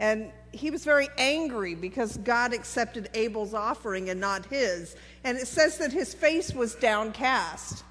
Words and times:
And 0.00 0.32
he 0.50 0.70
was 0.70 0.82
very 0.82 1.08
angry 1.18 1.76
because 1.76 2.16
God 2.16 2.52
accepted 2.52 3.08
Abel's 3.14 3.54
offering 3.54 4.10
and 4.10 4.18
not 4.18 4.46
his. 4.46 4.96
And 5.22 5.38
it 5.38 5.46
says 5.46 5.78
that 5.78 5.92
his 5.92 6.12
face 6.12 6.52
was 6.52 6.74
downcast. 6.74 7.84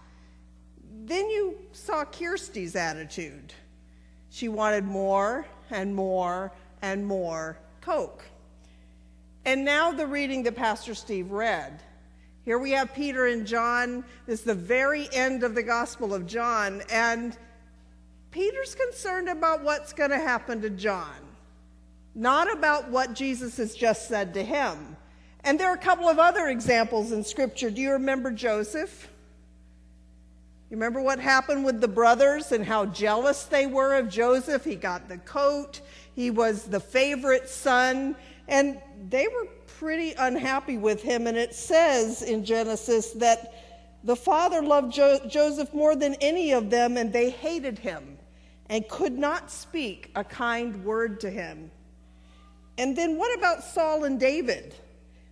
Then 1.05 1.29
you 1.29 1.57
saw 1.71 2.03
Kirsty's 2.03 2.75
attitude. 2.75 3.53
She 4.29 4.49
wanted 4.49 4.83
more 4.83 5.45
and 5.69 5.95
more 5.95 6.51
and 6.81 7.05
more 7.05 7.57
Coke. 7.81 8.25
And 9.45 9.63
now 9.63 9.91
the 9.91 10.05
reading 10.05 10.43
that 10.43 10.55
Pastor 10.55 10.93
Steve 10.93 11.31
read. 11.31 11.81
Here 12.45 12.57
we 12.57 12.71
have 12.71 12.93
Peter 12.93 13.27
and 13.27 13.45
John. 13.45 14.03
This 14.25 14.39
is 14.39 14.45
the 14.45 14.55
very 14.55 15.07
end 15.13 15.43
of 15.43 15.55
the 15.55 15.63
Gospel 15.63 16.13
of 16.13 16.25
John. 16.25 16.81
And 16.91 17.37
Peter's 18.31 18.75
concerned 18.75 19.29
about 19.29 19.63
what's 19.63 19.93
going 19.93 20.09
to 20.11 20.17
happen 20.17 20.61
to 20.61 20.69
John, 20.69 21.15
not 22.19 22.51
about 22.51 22.89
what 22.89 23.13
Jesus 23.13 23.55
has 23.57 23.73
just 23.73 24.09
said 24.09 24.33
to 24.33 24.43
him. 24.43 24.97
And 25.45 25.57
there 25.57 25.69
are 25.69 25.75
a 25.75 25.77
couple 25.77 26.09
of 26.09 26.19
other 26.19 26.49
examples 26.49 27.13
in 27.13 27.23
Scripture. 27.23 27.71
Do 27.71 27.81
you 27.81 27.93
remember 27.93 28.29
Joseph? 28.29 29.07
You 30.69 30.75
remember 30.75 31.01
what 31.01 31.19
happened 31.19 31.63
with 31.63 31.79
the 31.79 31.87
brothers 31.87 32.51
and 32.51 32.65
how 32.65 32.87
jealous 32.87 33.45
they 33.45 33.67
were 33.67 33.95
of 33.95 34.09
Joseph? 34.09 34.65
He 34.65 34.75
got 34.75 35.07
the 35.07 35.17
coat, 35.19 35.79
he 36.13 36.29
was 36.29 36.65
the 36.65 36.81
favorite 36.81 37.47
son, 37.47 38.17
and 38.49 38.81
they 39.09 39.29
were 39.29 39.47
pretty 39.77 40.13
unhappy 40.19 40.77
with 40.77 41.01
him. 41.01 41.25
And 41.25 41.37
it 41.37 41.55
says 41.55 42.21
in 42.21 42.43
Genesis 42.43 43.11
that 43.13 43.53
the 44.03 44.15
father 44.17 44.61
loved 44.61 44.93
jo- 44.93 45.21
Joseph 45.25 45.73
more 45.73 45.95
than 45.95 46.15
any 46.15 46.51
of 46.51 46.69
them, 46.69 46.97
and 46.97 47.13
they 47.13 47.29
hated 47.29 47.79
him 47.79 48.17
and 48.67 48.85
could 48.89 49.17
not 49.17 49.49
speak 49.49 50.11
a 50.15 50.23
kind 50.25 50.83
word 50.83 51.21
to 51.21 51.29
him. 51.29 51.71
And 52.79 52.95
then 52.95 53.17
what 53.17 53.37
about 53.37 53.61
Saul 53.61 54.05
and 54.05 54.17
David? 54.17 54.73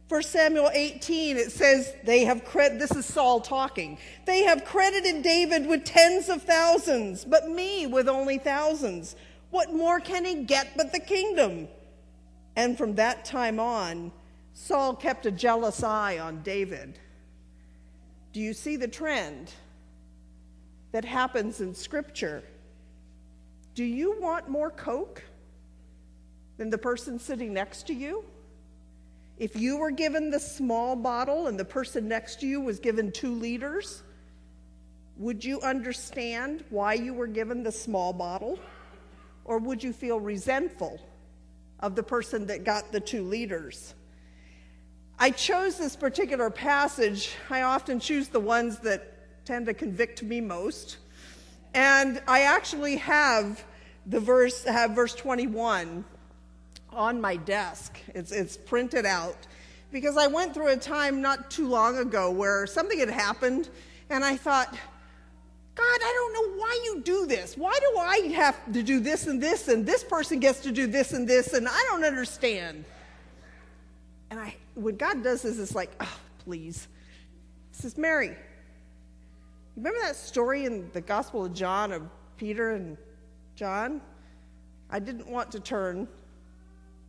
1 0.09 0.21
Samuel 0.23 0.69
18, 0.73 1.37
it 1.37 1.49
says 1.49 1.93
they 2.03 2.25
have 2.25 2.43
credit, 2.43 2.77
this 2.77 2.91
is 2.91 3.05
Saul 3.05 3.39
talking. 3.39 3.97
They 4.25 4.43
have 4.43 4.65
credited 4.65 5.23
David 5.23 5.65
with 5.65 5.85
tens 5.85 6.27
of 6.27 6.43
thousands, 6.43 7.23
but 7.23 7.49
me 7.49 7.87
with 7.87 8.09
only 8.09 8.37
thousands. 8.37 9.15
What 9.49 9.73
more 9.73 10.01
can 10.01 10.25
he 10.25 10.43
get 10.43 10.75
but 10.75 10.91
the 10.91 10.99
kingdom? 10.99 11.69
And 12.57 12.77
from 12.77 12.95
that 12.95 13.23
time 13.23 13.61
on, 13.61 14.11
Saul 14.53 14.93
kept 14.93 15.25
a 15.25 15.31
jealous 15.31 15.83
eye 15.83 16.19
on 16.19 16.41
David. 16.41 16.99
Do 18.33 18.41
you 18.41 18.53
see 18.53 18.75
the 18.75 18.89
trend 18.89 19.53
that 20.91 21.05
happens 21.05 21.61
in 21.61 21.73
Scripture? 21.73 22.43
Do 23.73 23.85
you 23.85 24.19
want 24.19 24.49
more 24.49 24.69
Coke 24.69 25.23
than 26.57 26.69
the 26.69 26.77
person 26.77 27.19
sitting 27.19 27.53
next 27.53 27.87
to 27.87 27.93
you? 27.93 28.25
If 29.37 29.55
you 29.55 29.77
were 29.77 29.91
given 29.91 30.31
the 30.31 30.39
small 30.39 30.95
bottle 30.95 31.47
and 31.47 31.59
the 31.59 31.65
person 31.65 32.07
next 32.07 32.39
to 32.39 32.47
you 32.47 32.59
was 32.59 32.79
given 32.79 33.11
two 33.11 33.35
liters, 33.35 34.01
would 35.17 35.43
you 35.43 35.61
understand 35.61 36.63
why 36.69 36.93
you 36.93 37.13
were 37.13 37.27
given 37.27 37.63
the 37.63 37.71
small 37.71 38.13
bottle? 38.13 38.59
Or 39.45 39.59
would 39.59 39.83
you 39.83 39.93
feel 39.93 40.19
resentful 40.19 40.99
of 41.79 41.95
the 41.95 42.03
person 42.03 42.47
that 42.47 42.63
got 42.63 42.91
the 42.91 42.99
two 42.99 43.23
liters? 43.23 43.93
I 45.19 45.31
chose 45.31 45.77
this 45.77 45.95
particular 45.95 46.49
passage. 46.49 47.31
I 47.49 47.61
often 47.63 47.99
choose 47.99 48.27
the 48.27 48.39
ones 48.39 48.79
that 48.79 49.45
tend 49.45 49.65
to 49.67 49.73
convict 49.73 50.21
me 50.21 50.41
most. 50.41 50.97
And 51.73 52.21
I 52.27 52.41
actually 52.41 52.97
have 52.97 53.63
the 54.05 54.19
verse, 54.19 54.63
have 54.63 54.91
verse 54.91 55.15
21 55.15 56.05
on 56.91 57.21
my 57.21 57.35
desk. 57.35 57.99
It's, 58.13 58.31
it's 58.31 58.57
printed 58.57 59.05
out 59.05 59.37
because 59.91 60.17
I 60.17 60.27
went 60.27 60.53
through 60.53 60.69
a 60.69 60.77
time 60.77 61.21
not 61.21 61.49
too 61.49 61.67
long 61.67 61.97
ago 61.97 62.31
where 62.31 62.67
something 62.67 62.99
had 62.99 63.09
happened 63.09 63.69
and 64.09 64.23
I 64.23 64.37
thought, 64.37 64.73
God, 65.75 65.83
I 65.83 66.13
don't 66.15 66.33
know 66.33 66.59
why 66.59 66.81
you 66.85 67.01
do 67.01 67.25
this. 67.27 67.55
Why 67.55 67.77
do 67.79 67.99
I 67.99 68.17
have 68.35 68.73
to 68.73 68.81
do 68.81 68.99
this 68.99 69.27
and 69.27 69.41
this 69.41 69.67
and 69.67 69.85
this 69.85 70.03
person 70.03 70.39
gets 70.39 70.61
to 70.61 70.71
do 70.71 70.87
this 70.87 71.13
and 71.13 71.27
this 71.27 71.53
and 71.53 71.67
I 71.67 71.85
don't 71.89 72.03
understand. 72.03 72.83
And 74.29 74.39
I, 74.39 74.55
when 74.75 74.97
God 74.97 75.23
does 75.23 75.43
this, 75.43 75.59
it's 75.59 75.75
like, 75.75 75.91
oh, 75.99 76.19
please. 76.39 76.87
He 77.71 77.81
says, 77.81 77.97
Mary, 77.97 78.35
remember 79.75 79.99
that 80.01 80.15
story 80.15 80.65
in 80.65 80.89
the 80.93 81.01
Gospel 81.01 81.45
of 81.45 81.53
John 81.53 81.91
of 81.91 82.01
Peter 82.37 82.71
and 82.71 82.97
John? 83.55 84.01
I 84.89 84.99
didn't 84.99 85.29
want 85.29 85.51
to 85.51 85.59
turn 85.59 86.07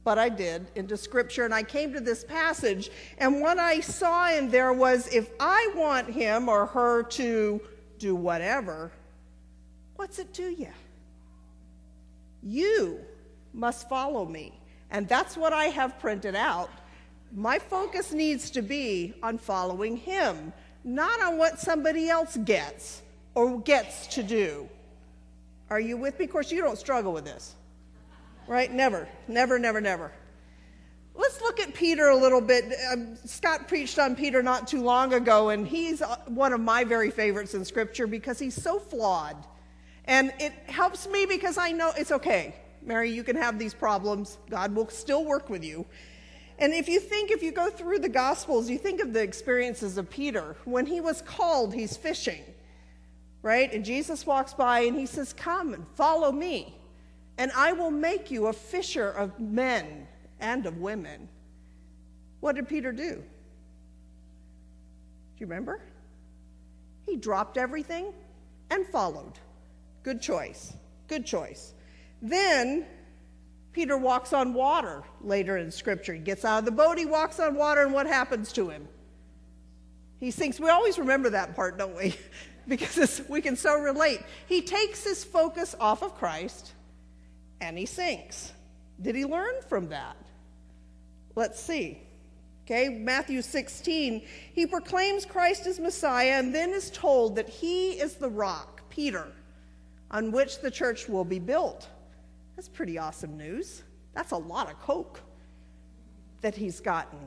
but 0.05 0.19
I 0.19 0.29
did 0.29 0.67
into 0.75 0.97
scripture. 0.97 1.45
And 1.45 1.55
I 1.55 1.63
came 1.63 1.93
to 1.93 2.01
this 2.01 2.25
passage, 2.25 2.91
and 3.19 3.41
what 3.41 3.59
I 3.59 3.81
saw 3.81 4.31
in 4.31 4.51
there 4.51 4.73
was 4.73 5.07
if 5.09 5.31
I 5.39 5.73
want 5.75 6.09
him 6.09 6.49
or 6.49 6.67
her 6.67 7.03
to 7.03 7.61
do 7.99 8.15
whatever, 8.15 8.93
what's 9.97 10.19
it 10.19 10.33
to 10.35 10.49
you? 10.51 10.73
You 12.43 13.01
must 13.53 13.89
follow 13.89 14.25
me. 14.25 14.59
And 14.91 15.09
that's 15.09 15.37
what 15.37 15.53
I 15.53 15.67
have 15.67 15.99
printed 15.99 16.35
out. 16.35 16.71
My 17.35 17.59
focus 17.59 18.13
needs 18.13 18.51
to 18.51 18.63
be 18.63 19.15
on 19.23 19.37
following 19.37 19.97
him, 19.97 20.53
not 20.85 21.21
on 21.21 21.37
what 21.37 21.59
somebody 21.59 22.09
else 22.09 22.39
gets 22.45 23.03
or 23.35 23.61
gets 23.61 24.07
to 24.09 24.23
do. 24.23 24.69
Are 25.69 25.81
you 25.81 25.97
with 25.99 26.19
me? 26.19 26.25
Of 26.25 26.31
course, 26.31 26.51
you 26.51 26.63
don't 26.63 26.79
struggle 26.79 27.13
with 27.13 27.25
this 27.25 27.55
right? 28.49 28.73
Never, 28.73 29.07
never, 29.29 29.59
never, 29.59 29.81
never. 29.81 30.11
Let's 31.15 31.41
look 31.41 31.61
at 31.61 31.75
Peter 31.75 32.09
a 32.09 32.17
little 32.17 32.41
bit. 32.41 32.73
Um, 32.91 33.17
Scott 33.25 33.69
preached 33.69 33.99
on 33.99 34.17
Peter 34.17 34.43
not 34.43 34.67
too 34.67 34.83
long 34.83 35.13
ago, 35.13 35.51
and 35.51 35.67
he's 35.67 36.01
uh, 36.01 36.17
one 36.27 36.53
of 36.53 36.61
my 36.61 36.85
very 36.85 37.11
favorites 37.11 37.55
in 37.55 37.65
Scripture 37.65 38.07
because 38.07 38.39
he's 38.39 38.61
so 38.61 38.79
flawed. 38.79 39.37
And 40.07 40.33
it 40.39 40.53
helps 40.67 41.07
me 41.09 41.27
because 41.27 41.59
I 41.59 41.73
know 41.73 41.93
it's 41.97 42.13
okay. 42.13 42.55
Mary, 42.83 43.11
you 43.11 43.23
can 43.23 43.37
have 43.37 43.59
these 43.59 43.75
problems. 43.75 44.39
God 44.49 44.75
will 44.75 44.89
still 44.89 45.25
work 45.25 45.51
with 45.51 45.63
you. 45.63 45.85
And 46.59 46.73
if 46.73 46.89
you 46.89 46.99
think, 46.99 47.31
if 47.31 47.43
you 47.43 47.53
go 47.53 47.69
through 47.69 47.99
the 47.99 48.09
Gospels, 48.09 48.71
you 48.71 48.79
think 48.79 49.01
of 49.01 49.13
the 49.13 49.23
experiences 49.23 49.99
of 49.99 50.09
Peter. 50.09 50.57
When 50.65 50.87
he 50.87 51.01
was 51.01 51.21
called, 51.21 51.75
he's 51.75 51.97
fishing, 51.97 52.43
right? 53.43 53.73
And 53.73 53.85
Jesus 53.85 54.25
walks 54.25 54.55
by 54.55 54.81
and 54.81 54.97
he 54.97 55.07
says, 55.07 55.33
Come 55.33 55.75
and 55.75 55.87
follow 55.97 56.33
me 56.33 56.78
and 57.39 57.53
I 57.53 57.73
will 57.73 57.93
make 57.93 58.31
you 58.31 58.49
a 58.49 58.53
fisher 58.53 59.09
of 59.09 59.39
men 59.39 60.09
and 60.41 60.67
of 60.67 60.79
women. 60.79 61.29
What 62.41 62.57
did 62.57 62.69
Peter 62.69 62.93
do? 62.93 63.15
Do 63.15 63.23
you 65.39 65.47
remember? 65.47 65.81
He 67.07 67.17
dropped 67.17 67.57
everything 67.57 68.13
and 68.71 68.85
followed. 68.87 69.35
Good 70.03 70.21
choice. 70.21 70.75
Good 71.07 71.25
choice. 71.25 71.75
Then 72.21 72.85
Peter 73.73 73.97
walks 73.97 74.33
on 74.33 74.53
water 74.53 75.05
later 75.21 75.57
in 75.57 75.71
Scripture. 75.71 76.15
He 76.15 76.21
gets 76.21 76.45
out 76.45 76.59
of 76.59 76.65
the 76.65 76.73
boat, 76.73 76.99
he 76.99 77.07
walks 77.07 77.39
on 77.39 77.55
water, 77.55 77.83
and 77.83 77.93
what 77.93 78.07
happens 78.07 78.53
to 78.55 78.69
him? 78.69 78.89
He 80.19 80.33
sinks. 80.33 80.59
We 80.59 80.69
always 80.69 80.99
remember 80.99 81.31
that 81.31 81.55
part, 81.55 81.79
don't 81.79 81.97
we? 81.97 82.17
because 82.67 83.23
we 83.29 83.41
can 83.41 83.55
so 83.55 83.79
relate. 83.79 84.21
He 84.47 84.63
takes 84.63 85.05
his 85.05 85.23
focus 85.23 85.77
off 85.79 86.03
of 86.03 86.17
Christ 86.17 86.73
and 87.61 87.79
he 87.79 87.87
sinks. 87.87 88.53
Did 89.01 89.15
he 89.15 89.25
learn 89.25 89.55
from 89.69 89.89
that? 89.89 90.17
Let's 91.35 91.61
see. 91.61 92.03
Okay, 92.65 92.89
Matthew 92.91 93.41
16, 93.41 94.23
he 94.53 94.67
proclaims 94.67 95.25
Christ 95.25 95.67
as 95.67 95.81
Messiah 95.81 96.33
and 96.33 96.55
then 96.55 96.71
is 96.71 96.91
told 96.91 97.37
that 97.37 97.49
he 97.49 97.93
is 97.93 98.17
the 98.17 98.29
rock, 98.29 98.83
Peter, 98.91 99.29
on 100.11 100.33
which 100.33 100.61
the 100.61 100.71
church 100.71 101.09
will 101.09 101.25
be 101.25 101.39
built. 101.39 101.89
That's 102.57 102.69
pretty 102.69 102.99
awesome 102.99 103.39
news. 103.39 103.85
That's 104.15 104.33
a 104.33 104.37
lot 104.37 104.71
of 104.71 104.79
coke 104.81 105.21
that 106.43 106.55
he's 106.55 106.81
gotten. 106.81 107.19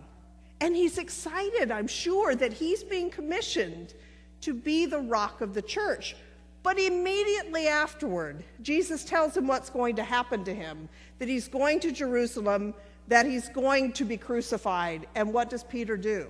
And 0.59 0.75
he's 0.75 0.99
excited, 0.99 1.71
I'm 1.71 1.87
sure, 1.87 2.35
that 2.35 2.53
he's 2.53 2.83
being 2.83 3.09
commissioned 3.09 3.95
to 4.41 4.53
be 4.53 4.85
the 4.85 4.99
rock 4.99 5.41
of 5.41 5.55
the 5.55 5.61
church. 5.61 6.15
But 6.63 6.79
immediately 6.79 7.67
afterward, 7.67 8.43
Jesus 8.61 9.03
tells 9.03 9.35
him 9.35 9.47
what's 9.47 9.69
going 9.69 9.95
to 9.95 10.03
happen 10.03 10.43
to 10.43 10.53
him 10.53 10.87
that 11.17 11.27
he's 11.27 11.47
going 11.47 11.79
to 11.79 11.91
Jerusalem, 11.91 12.73
that 13.07 13.25
he's 13.25 13.49
going 13.49 13.93
to 13.93 14.05
be 14.05 14.17
crucified. 14.17 15.07
And 15.15 15.33
what 15.33 15.49
does 15.49 15.63
Peter 15.63 15.97
do? 15.97 16.27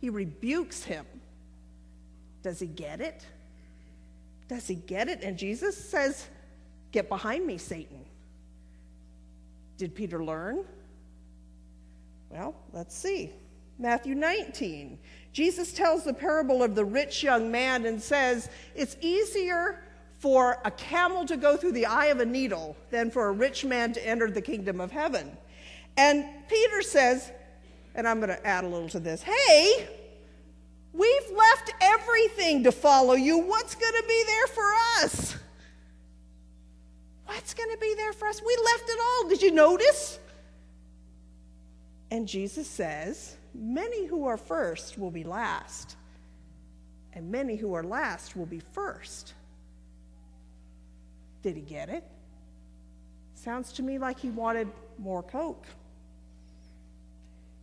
He 0.00 0.10
rebukes 0.10 0.82
him. 0.82 1.06
Does 2.42 2.58
he 2.58 2.66
get 2.66 3.00
it? 3.00 3.24
Does 4.48 4.66
he 4.66 4.74
get 4.74 5.08
it? 5.08 5.22
And 5.22 5.38
Jesus 5.38 5.76
says, 5.76 6.26
Get 6.90 7.08
behind 7.08 7.46
me, 7.46 7.56
Satan. 7.56 8.04
Did 9.78 9.94
Peter 9.94 10.22
learn? 10.22 10.64
Well, 12.28 12.54
let's 12.72 12.94
see. 12.94 13.32
Matthew 13.82 14.14
19. 14.14 14.98
Jesus 15.32 15.72
tells 15.72 16.04
the 16.04 16.14
parable 16.14 16.62
of 16.62 16.74
the 16.74 16.84
rich 16.84 17.22
young 17.22 17.50
man 17.50 17.84
and 17.86 18.00
says, 18.00 18.48
It's 18.74 18.96
easier 19.00 19.82
for 20.18 20.58
a 20.64 20.70
camel 20.70 21.26
to 21.26 21.36
go 21.36 21.56
through 21.56 21.72
the 21.72 21.86
eye 21.86 22.06
of 22.06 22.20
a 22.20 22.24
needle 22.24 22.76
than 22.90 23.10
for 23.10 23.26
a 23.26 23.32
rich 23.32 23.64
man 23.64 23.92
to 23.92 24.06
enter 24.06 24.30
the 24.30 24.40
kingdom 24.40 24.80
of 24.80 24.92
heaven. 24.92 25.36
And 25.96 26.24
Peter 26.48 26.80
says, 26.80 27.32
and 27.94 28.06
I'm 28.06 28.18
going 28.18 28.30
to 28.30 28.46
add 28.46 28.64
a 28.64 28.68
little 28.68 28.88
to 28.90 29.00
this 29.00 29.22
hey, 29.22 29.88
we've 30.92 31.36
left 31.36 31.74
everything 31.80 32.62
to 32.64 32.72
follow 32.72 33.14
you. 33.14 33.38
What's 33.38 33.74
going 33.74 33.94
to 33.94 34.04
be 34.06 34.24
there 34.26 34.46
for 34.46 34.72
us? 34.98 35.36
What's 37.26 37.54
going 37.54 37.70
to 37.70 37.78
be 37.78 37.94
there 37.96 38.12
for 38.12 38.28
us? 38.28 38.40
We 38.40 38.56
left 38.64 38.84
it 38.88 38.98
all. 39.00 39.28
Did 39.28 39.42
you 39.42 39.50
notice? 39.50 40.18
And 42.10 42.28
Jesus 42.28 42.68
says, 42.68 43.36
Many 43.54 44.06
who 44.06 44.26
are 44.26 44.36
first 44.36 44.98
will 44.98 45.10
be 45.10 45.24
last, 45.24 45.96
and 47.12 47.30
many 47.30 47.56
who 47.56 47.74
are 47.74 47.82
last 47.82 48.36
will 48.36 48.46
be 48.46 48.60
first. 48.60 49.34
Did 51.42 51.56
he 51.56 51.62
get 51.62 51.88
it? 51.88 52.04
Sounds 53.34 53.72
to 53.74 53.82
me 53.82 53.98
like 53.98 54.18
he 54.18 54.30
wanted 54.30 54.68
more 54.98 55.22
Coke. 55.22 55.66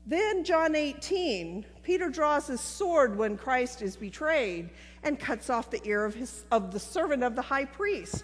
Then, 0.06 0.44
John 0.44 0.75
18, 0.75 1.65
Peter 1.83 2.09
draws 2.09 2.47
his 2.47 2.62
sword 2.62 3.15
when 3.18 3.38
Christ 3.38 3.81
is 3.81 3.95
betrayed 3.95 4.71
and 5.03 5.19
cuts 5.19 5.50
off 5.50 5.69
the 5.69 5.80
ear 5.88 6.03
of, 6.03 6.15
his, 6.15 6.45
of 6.51 6.71
the 6.71 6.80
servant 6.80 7.24
of 7.24 7.36
the 7.36 7.41
high 7.41 7.65
priest. 7.65 8.24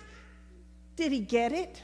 Did 0.95 1.11
he 1.11 1.19
get 1.19 1.51
it? 1.51 1.83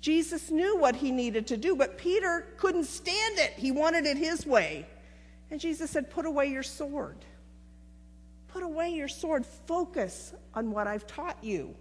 Jesus 0.00 0.50
knew 0.50 0.78
what 0.78 0.96
he 0.96 1.10
needed 1.10 1.46
to 1.48 1.56
do, 1.56 1.76
but 1.76 1.98
Peter 1.98 2.46
couldn't 2.56 2.84
stand 2.84 3.38
it. 3.38 3.52
He 3.56 3.70
wanted 3.70 4.06
it 4.06 4.16
his 4.16 4.46
way. 4.46 4.86
And 5.50 5.60
Jesus 5.60 5.90
said, 5.90 6.10
Put 6.10 6.24
away 6.26 6.46
your 6.46 6.62
sword. 6.62 7.18
Put 8.48 8.62
away 8.62 8.90
your 8.90 9.08
sword. 9.08 9.44
Focus 9.66 10.32
on 10.54 10.70
what 10.70 10.86
I've 10.86 11.06
taught 11.06 11.36
you. 11.42 11.74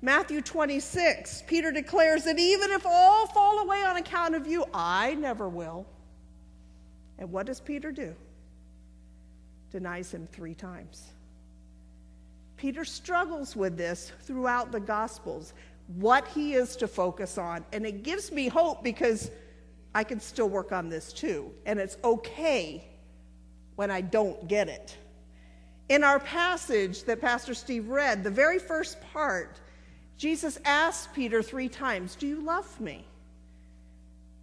Matthew 0.00 0.40
26, 0.42 1.42
Peter 1.48 1.72
declares 1.72 2.24
that 2.24 2.38
even 2.38 2.70
if 2.70 2.86
all 2.86 3.26
fall 3.26 3.58
away 3.58 3.82
on 3.82 3.96
account 3.96 4.36
of 4.36 4.46
you, 4.46 4.64
I 4.72 5.14
never 5.14 5.48
will. 5.48 5.86
And 7.18 7.32
what 7.32 7.46
does 7.46 7.60
Peter 7.60 7.90
do? 7.90 8.14
Denies 9.72 10.12
him 10.14 10.28
three 10.30 10.54
times. 10.54 11.10
Peter 12.56 12.84
struggles 12.84 13.56
with 13.56 13.76
this 13.76 14.12
throughout 14.22 14.70
the 14.70 14.80
Gospels, 14.80 15.52
what 15.96 16.28
he 16.28 16.54
is 16.54 16.76
to 16.76 16.88
focus 16.88 17.38
on. 17.38 17.64
And 17.72 17.86
it 17.86 18.02
gives 18.02 18.30
me 18.30 18.48
hope 18.48 18.84
because 18.84 19.30
I 19.94 20.04
can 20.04 20.20
still 20.20 20.48
work 20.48 20.70
on 20.70 20.88
this 20.88 21.12
too. 21.12 21.50
And 21.66 21.78
it's 21.78 21.96
okay 22.04 22.86
when 23.76 23.90
I 23.90 24.02
don't 24.02 24.46
get 24.48 24.68
it. 24.68 24.96
In 25.88 26.04
our 26.04 26.20
passage 26.20 27.04
that 27.04 27.20
Pastor 27.20 27.54
Steve 27.54 27.88
read, 27.88 28.22
the 28.22 28.30
very 28.30 28.58
first 28.58 29.00
part, 29.12 29.60
Jesus 30.18 30.58
asks 30.64 31.08
Peter 31.14 31.42
three 31.42 31.68
times, 31.68 32.14
Do 32.14 32.26
you 32.26 32.40
love 32.42 32.78
me? 32.80 33.06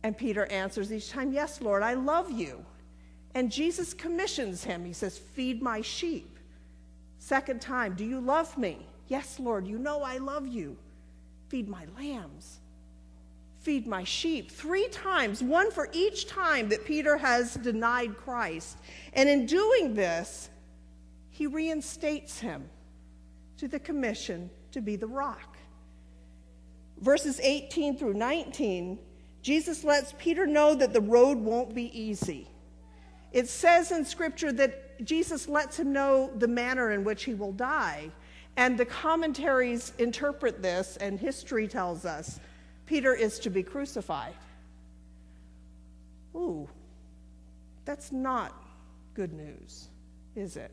And 0.01 0.17
Peter 0.17 0.45
answers 0.47 0.91
each 0.91 1.11
time, 1.11 1.31
Yes, 1.31 1.61
Lord, 1.61 1.83
I 1.83 1.93
love 1.93 2.31
you. 2.31 2.65
And 3.35 3.51
Jesus 3.51 3.93
commissions 3.93 4.63
him. 4.63 4.85
He 4.85 4.93
says, 4.93 5.17
Feed 5.17 5.61
my 5.61 5.81
sheep. 5.81 6.39
Second 7.19 7.61
time, 7.61 7.93
Do 7.93 8.05
you 8.05 8.19
love 8.19 8.57
me? 8.57 8.87
Yes, 9.07 9.39
Lord, 9.39 9.67
you 9.67 9.77
know 9.77 10.01
I 10.01 10.17
love 10.17 10.47
you. 10.47 10.77
Feed 11.47 11.67
my 11.67 11.85
lambs. 11.97 12.59
Feed 13.59 13.87
my 13.87 14.03
sheep. 14.03 14.51
Three 14.51 14.87
times, 14.89 15.41
one 15.41 15.71
for 15.71 15.89
each 15.91 16.27
time 16.27 16.69
that 16.69 16.85
Peter 16.85 17.17
has 17.17 17.55
denied 17.55 18.17
Christ. 18.17 18.77
And 19.13 19.27
in 19.27 19.45
doing 19.45 19.93
this, 19.93 20.49
he 21.29 21.47
reinstates 21.47 22.39
him 22.39 22.69
to 23.57 23.67
the 23.67 23.79
commission 23.79 24.49
to 24.71 24.81
be 24.81 24.95
the 24.95 25.07
rock 25.07 25.55
verses 26.99 27.39
18 27.41 27.97
through 27.97 28.13
19, 28.13 28.99
Jesus 29.41 29.83
lets 29.83 30.13
Peter 30.17 30.47
know 30.47 30.75
that 30.75 30.93
the 30.93 31.01
road 31.01 31.37
won't 31.37 31.73
be 31.73 31.97
easy. 31.97 32.47
It 33.31 33.49
says 33.49 33.91
in 33.91 34.05
Scripture 34.05 34.51
that 34.53 35.03
Jesus 35.05 35.47
lets 35.47 35.77
him 35.77 35.91
know 35.91 36.31
the 36.35 36.47
manner 36.47 36.91
in 36.91 37.03
which 37.03 37.25
he 37.25 37.33
will 37.33 37.51
die. 37.51 38.11
And 38.57 38.77
the 38.77 38.85
commentaries 38.85 39.91
interpret 39.97 40.61
this, 40.61 40.97
and 40.97 41.19
history 41.19 41.67
tells 41.67 42.05
us 42.05 42.39
Peter 42.85 43.13
is 43.13 43.39
to 43.39 43.49
be 43.49 43.63
crucified. 43.63 44.33
Ooh, 46.35 46.67
that's 47.83 48.11
not 48.11 48.53
good 49.13 49.33
news, 49.33 49.89
is 50.35 50.57
it? 50.57 50.71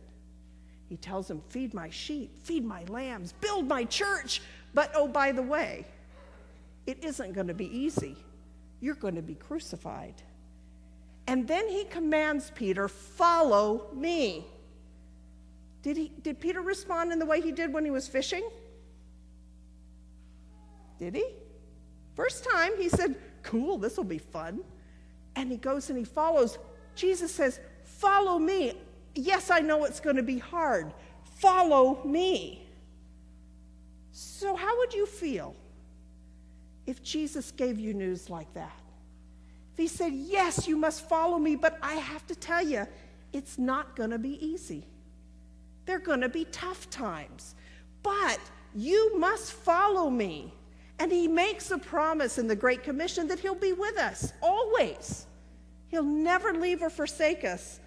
He 0.89 0.97
tells 0.97 1.31
him, 1.31 1.41
Feed 1.49 1.75
my 1.75 1.89
sheep, 1.91 2.31
feed 2.43 2.65
my 2.65 2.85
lambs, 2.85 3.33
build 3.41 3.67
my 3.67 3.85
church. 3.85 4.43
But 4.75 4.93
oh, 4.95 5.09
by 5.09 5.33
the 5.33 5.43
way, 5.43 5.87
it 6.87 7.03
isn't 7.03 7.33
going 7.33 7.47
to 7.47 7.55
be 7.55 7.67
easy. 7.77 8.17
You're 8.81 8.95
going 8.97 9.15
to 9.15 9.23
be 9.23 9.35
crucified. 9.35 10.15
And 11.27 11.47
then 11.47 11.69
he 11.69 11.85
commands 11.85 12.51
Peter, 12.55 12.89
Follow 12.89 13.87
me. 13.95 14.47
Did, 15.83 15.97
he, 15.97 16.13
did 16.23 16.41
Peter 16.41 16.61
respond 16.61 17.13
in 17.13 17.19
the 17.19 17.27
way 17.27 17.41
he 17.41 17.53
did 17.53 17.73
when 17.73 17.85
he 17.85 17.91
was 17.91 18.07
fishing? 18.07 18.49
Did 20.99 21.17
he? 21.17 21.27
First 22.15 22.45
time 22.45 22.73
he 22.79 22.89
said, 22.89 23.17
Cool, 23.43 23.79
this 23.79 23.97
will 23.97 24.05
be 24.05 24.19
fun. 24.19 24.61
And 25.35 25.51
he 25.51 25.57
goes 25.57 25.91
and 25.91 25.99
he 25.99 26.05
follows. 26.05 26.59
Jesus 26.95 27.35
says, 27.35 27.59
Follow 27.85 28.39
me. 28.39 28.75
Yes, 29.15 29.51
I 29.51 29.61
know 29.61 29.85
it's 29.85 30.01
going 30.01 30.17
to 30.17 30.23
be 30.23 30.39
hard. 30.39 30.93
Follow 31.25 32.03
me. 32.05 32.67
So, 34.13 34.55
how 34.55 34.79
would 34.79 34.95
you 34.95 35.07
feel 35.07 35.57
if 36.87 37.03
Jesus 37.03 37.51
gave 37.53 37.79
you 37.79 37.95
news 37.95 38.29
like 38.29 38.53
that. 38.55 38.77
If 39.73 39.79
he 39.79 39.89
said, 39.89 40.13
Yes, 40.13 40.67
you 40.67 40.77
must 40.77 41.09
follow 41.09 41.39
me, 41.39 41.57
but 41.57 41.79
I 41.83 41.95
have 41.95 42.27
to 42.27 42.35
tell 42.35 42.65
you, 42.65 42.87
it's 43.33 43.59
not 43.59 43.97
going 43.97 44.11
to 44.11 44.19
be 44.19 44.45
easy. 44.45 44.85
There 45.87 45.97
are 45.97 46.01
going 46.01 46.21
to 46.21 46.29
be 46.29 46.45
tough 46.47 46.89
times, 46.91 47.55
but 48.03 48.39
you 48.75 49.19
must 49.19 49.53
follow 49.53 50.09
me. 50.11 50.53
And 50.99 51.11
he 51.11 51.27
makes 51.27 51.71
a 51.71 51.79
promise 51.79 52.39
in 52.39 52.47
the 52.47 52.55
Great 52.55 52.85
Commission 52.85 53.27
that 53.29 53.41
he'll 53.41 53.55
be 53.55 53.73
with 53.73 53.99
us 53.99 54.33
always. 54.41 55.27
He'll 55.89 56.05
never 56.05 56.55
leave 56.55 56.83
or 56.83 56.91
forsake 56.91 57.45
us. 57.45 57.81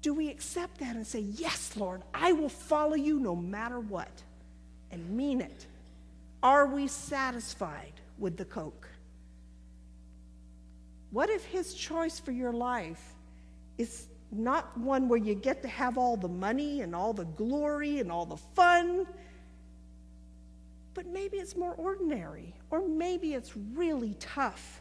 Do 0.00 0.14
we 0.14 0.28
accept 0.28 0.78
that 0.78 0.96
and 0.96 1.06
say, 1.06 1.20
Yes, 1.20 1.76
Lord, 1.76 2.02
I 2.14 2.32
will 2.32 2.48
follow 2.48 2.94
you 2.94 3.18
no 3.18 3.36
matter 3.36 3.80
what, 3.80 4.22
and 4.90 5.10
mean 5.10 5.40
it? 5.40 5.66
Are 6.42 6.66
we 6.66 6.86
satisfied 6.86 7.92
with 8.18 8.36
the 8.36 8.44
Coke? 8.44 8.88
What 11.10 11.28
if 11.28 11.44
his 11.44 11.74
choice 11.74 12.18
for 12.18 12.32
your 12.32 12.52
life 12.52 13.14
is 13.78 14.06
not 14.32 14.76
one 14.78 15.08
where 15.08 15.18
you 15.18 15.34
get 15.34 15.62
to 15.62 15.68
have 15.68 15.98
all 15.98 16.16
the 16.16 16.28
money 16.28 16.80
and 16.80 16.94
all 16.94 17.12
the 17.12 17.24
glory 17.24 18.00
and 18.00 18.10
all 18.10 18.26
the 18.26 18.36
fun, 18.36 19.06
but 20.94 21.06
maybe 21.06 21.36
it's 21.36 21.56
more 21.56 21.74
ordinary, 21.74 22.54
or 22.70 22.86
maybe 22.88 23.34
it's 23.34 23.56
really 23.74 24.14
tough? 24.18 24.80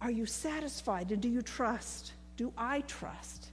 Are 0.00 0.10
you 0.10 0.26
satisfied 0.26 1.10
and 1.12 1.22
do 1.22 1.28
you 1.28 1.40
trust? 1.40 2.12
Do 2.36 2.52
I 2.58 2.82
trust 2.82 3.48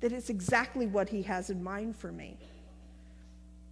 that 0.00 0.12
it's 0.12 0.30
exactly 0.30 0.86
what 0.86 1.08
he 1.08 1.22
has 1.22 1.50
in 1.50 1.62
mind 1.62 1.96
for 1.96 2.10
me? 2.10 2.38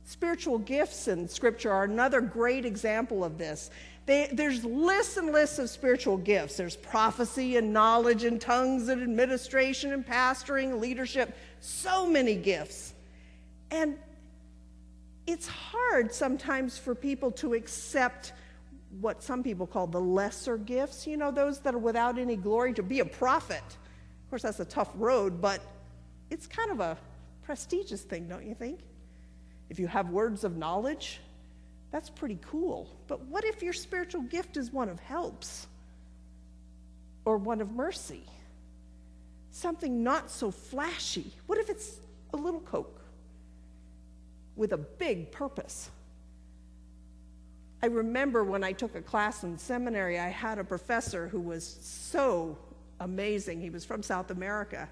Spiritual 0.09 0.57
gifts 0.61 1.07
in 1.07 1.29
Scripture 1.29 1.71
are 1.71 1.85
another 1.85 2.23
great 2.23 2.65
example 2.65 3.23
of 3.23 3.37
this. 3.37 3.71
They, 4.07 4.31
there's 4.33 4.65
lists 4.65 5.19
and 5.19 5.33
lists 5.33 5.59
of 5.59 5.69
spiritual 5.69 6.17
gifts. 6.17 6.57
There's 6.57 6.77
prophecy 6.77 7.59
and 7.59 7.75
knowledge 7.75 8.25
and 8.25 8.41
tongues 8.41 8.89
and 8.89 9.03
administration 9.03 9.93
and 9.93 10.07
pastoring, 10.07 10.81
leadership, 10.81 11.37
so 11.61 12.09
many 12.09 12.37
gifts. 12.37 12.95
And 13.71 13.99
it's 15.27 15.47
hard 15.47 16.15
sometimes 16.15 16.79
for 16.79 16.95
people 16.95 17.31
to 17.33 17.53
accept 17.53 18.33
what 19.01 19.23
some 19.23 19.43
people 19.43 19.67
call 19.67 19.87
the 19.87 20.01
lesser 20.01 20.57
gifts, 20.57 21.07
you 21.07 21.19
know, 21.19 21.31
those 21.31 21.61
that 21.61 21.75
are 21.75 21.79
without 21.79 22.19
any 22.19 22.37
glory, 22.37 22.73
to 22.73 22.83
be 22.83 23.01
a 23.01 23.05
prophet. 23.05 23.63
Of 23.63 24.31
course, 24.31 24.41
that's 24.41 24.61
a 24.61 24.65
tough 24.65 24.89
road, 24.95 25.43
but 25.43 25.61
it's 26.31 26.47
kind 26.47 26.71
of 26.71 26.81
a 26.81 26.97
prestigious 27.43 28.05
thing, 28.05 28.27
don't 28.27 28.47
you 28.47 28.55
think? 28.55 28.81
If 29.71 29.79
you 29.79 29.87
have 29.87 30.11
words 30.11 30.45
of 30.45 30.57
knowledge, 30.57 31.21
that's 31.91 32.11
pretty 32.11 32.39
cool. 32.43 32.89
But 33.07 33.23
what 33.27 33.45
if 33.45 33.63
your 33.63 33.73
spiritual 33.73 34.23
gift 34.23 34.57
is 34.57 34.73
one 34.73 34.89
of 34.89 35.01
helps 35.01 35.67
or 37.25 37.37
one 37.37 37.61
of 37.61 37.73
mercy? 37.73 38.23
Something 39.51 40.03
not 40.03 40.31
so 40.31 40.51
flashy. 40.51 41.33
What 41.47 41.59
if 41.59 41.71
it's 41.71 41.97
a 42.33 42.37
little 42.37 42.61
Coke 42.61 43.01
with 44.57 44.73
a 44.73 44.79
big 44.79 45.33
purpose? 45.33 45.91
I 47.83 47.87
remember 47.87 48.43
when 48.43 48.65
I 48.65 48.73
took 48.73 48.97
a 48.97 49.03
class 49.03 49.45
in 49.45 49.57
seminary, 49.57 50.19
I 50.19 50.29
had 50.29 50.59
a 50.59 50.65
professor 50.65 51.29
who 51.29 51.41
was 51.41 51.79
so 51.81 52.59
amazing. 53.01 53.61
He 53.61 53.71
was 53.71 53.85
from 53.85 54.03
South 54.03 54.31
America. 54.31 54.89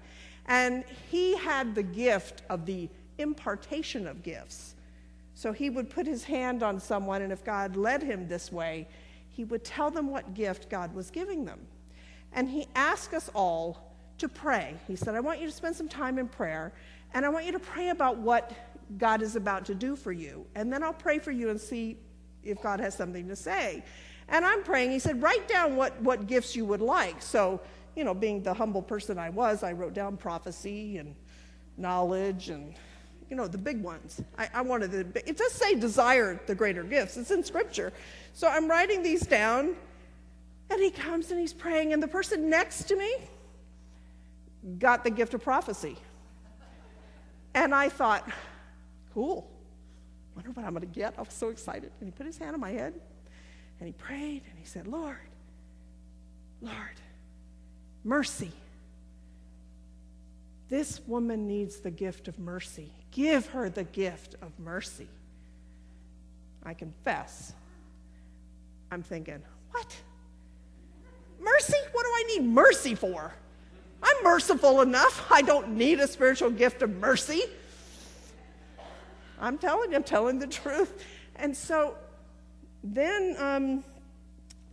And 0.47 0.85
he 1.11 1.35
had 1.37 1.75
the 1.75 1.83
gift 1.83 2.43
of 2.49 2.65
the 2.65 2.89
impartation 3.17 4.07
of 4.07 4.23
gifts. 4.23 4.75
So 5.33 5.51
he 5.51 5.69
would 5.69 5.89
put 5.89 6.07
his 6.07 6.23
hand 6.23 6.63
on 6.63 6.79
someone, 6.79 7.21
and 7.21 7.31
if 7.31 7.43
God 7.43 7.75
led 7.75 8.01
him 8.01 8.27
this 8.27 8.51
way, 8.51 8.87
he 9.29 9.43
would 9.43 9.63
tell 9.63 9.91
them 9.91 10.09
what 10.09 10.33
gift 10.33 10.67
God 10.67 10.95
was 10.95 11.11
giving 11.11 11.45
them. 11.45 11.59
And 12.33 12.49
he 12.49 12.67
asked 12.75 13.13
us 13.13 13.29
all 13.35 13.93
to 14.17 14.27
pray. 14.27 14.73
He 14.87 14.95
said, 14.95 15.13
I 15.13 15.19
want 15.19 15.39
you 15.39 15.45
to 15.45 15.53
spend 15.53 15.75
some 15.75 15.87
time 15.87 16.17
in 16.17 16.27
prayer, 16.27 16.73
and 17.13 17.23
I 17.23 17.29
want 17.29 17.45
you 17.45 17.51
to 17.51 17.59
pray 17.59 17.89
about 17.89 18.17
what 18.17 18.51
God 18.97 19.21
is 19.21 19.35
about 19.35 19.63
to 19.65 19.75
do 19.75 19.95
for 19.95 20.11
you. 20.11 20.43
And 20.55 20.73
then 20.73 20.81
I'll 20.81 20.91
pray 20.91 21.19
for 21.19 21.31
you 21.31 21.49
and 21.49 21.61
see 21.61 21.97
if 22.43 22.59
God 22.63 22.79
has 22.79 22.95
something 22.95 23.27
to 23.27 23.35
say. 23.35 23.83
And 24.29 24.43
I'm 24.43 24.63
praying, 24.63 24.89
he 24.89 24.97
said, 24.97 25.21
write 25.21 25.47
down 25.47 25.75
what, 25.75 26.01
what 26.01 26.25
gifts 26.25 26.55
you 26.55 26.65
would 26.65 26.81
like. 26.81 27.21
So, 27.21 27.61
you 27.95 28.03
know, 28.03 28.15
being 28.15 28.41
the 28.41 28.55
humble 28.55 28.81
person 28.81 29.19
I 29.19 29.29
was, 29.29 29.61
I 29.61 29.71
wrote 29.71 29.93
down 29.93 30.17
prophecy 30.17 30.97
and 30.97 31.15
knowledge 31.77 32.49
and, 32.49 32.73
you 33.29 33.35
know, 33.35 33.47
the 33.47 33.57
big 33.57 33.81
ones. 33.81 34.21
I, 34.37 34.49
I 34.53 34.61
wanted 34.61 34.91
the, 34.91 35.29
it 35.29 35.37
does 35.37 35.51
say 35.51 35.75
desire 35.75 36.39
the 36.47 36.55
greater 36.55 36.83
gifts, 36.83 37.17
it's 37.17 37.31
in 37.31 37.43
scripture. 37.43 37.93
So 38.33 38.47
I'm 38.47 38.69
writing 38.69 39.03
these 39.03 39.25
down, 39.25 39.75
and 40.69 40.81
he 40.81 40.91
comes 40.91 41.31
and 41.31 41.39
he's 41.39 41.53
praying, 41.53 41.93
and 41.93 42.01
the 42.01 42.07
person 42.07 42.49
next 42.49 42.85
to 42.85 42.95
me 42.95 43.15
got 44.79 45.03
the 45.03 45.09
gift 45.09 45.33
of 45.33 45.43
prophecy. 45.43 45.97
And 47.53 47.73
I 47.73 47.89
thought, 47.89 48.29
cool. 49.13 49.49
Wonder 50.35 50.51
what 50.51 50.65
I'm 50.65 50.73
going 50.73 50.81
to 50.81 50.87
get. 50.87 51.15
I 51.17 51.21
was 51.21 51.33
so 51.33 51.49
excited. 51.49 51.91
And 51.99 52.07
he 52.07 52.11
put 52.11 52.27
his 52.27 52.37
hand 52.37 52.53
on 52.53 52.59
my 52.59 52.69
head 52.69 52.93
and 53.79 53.87
he 53.87 53.93
prayed 53.93 54.43
and 54.47 54.59
he 54.59 54.65
said, 54.65 54.87
Lord, 54.87 55.17
Lord, 56.61 57.01
mercy. 58.03 58.51
This 60.69 60.99
woman 61.07 61.47
needs 61.47 61.77
the 61.77 61.91
gift 61.91 62.27
of 62.27 62.37
mercy. 62.39 62.91
Give 63.11 63.45
her 63.47 63.69
the 63.69 63.85
gift 63.85 64.35
of 64.41 64.51
mercy. 64.59 65.07
I 66.63 66.73
confess, 66.73 67.53
I'm 68.91 69.01
thinking, 69.01 69.41
what? 69.71 69.95
Mercy? 71.39 71.77
What 71.93 72.03
do 72.03 72.09
I 72.09 72.23
need 72.35 72.43
mercy 72.45 72.95
for? 72.95 73.33
I'm 74.03 74.23
merciful 74.23 74.81
enough. 74.81 75.25
I 75.31 75.41
don't 75.41 75.69
need 75.69 75.99
a 75.99 76.07
spiritual 76.07 76.51
gift 76.51 76.81
of 76.81 76.89
mercy. 76.97 77.43
I'm 79.39 79.57
telling 79.57 79.91
you, 79.91 79.95
I'm 79.95 80.03
telling 80.03 80.39
the 80.39 80.47
truth. 80.47 81.05
And 81.37 81.55
so 81.55 81.95
then 82.83 83.35
um, 83.39 83.83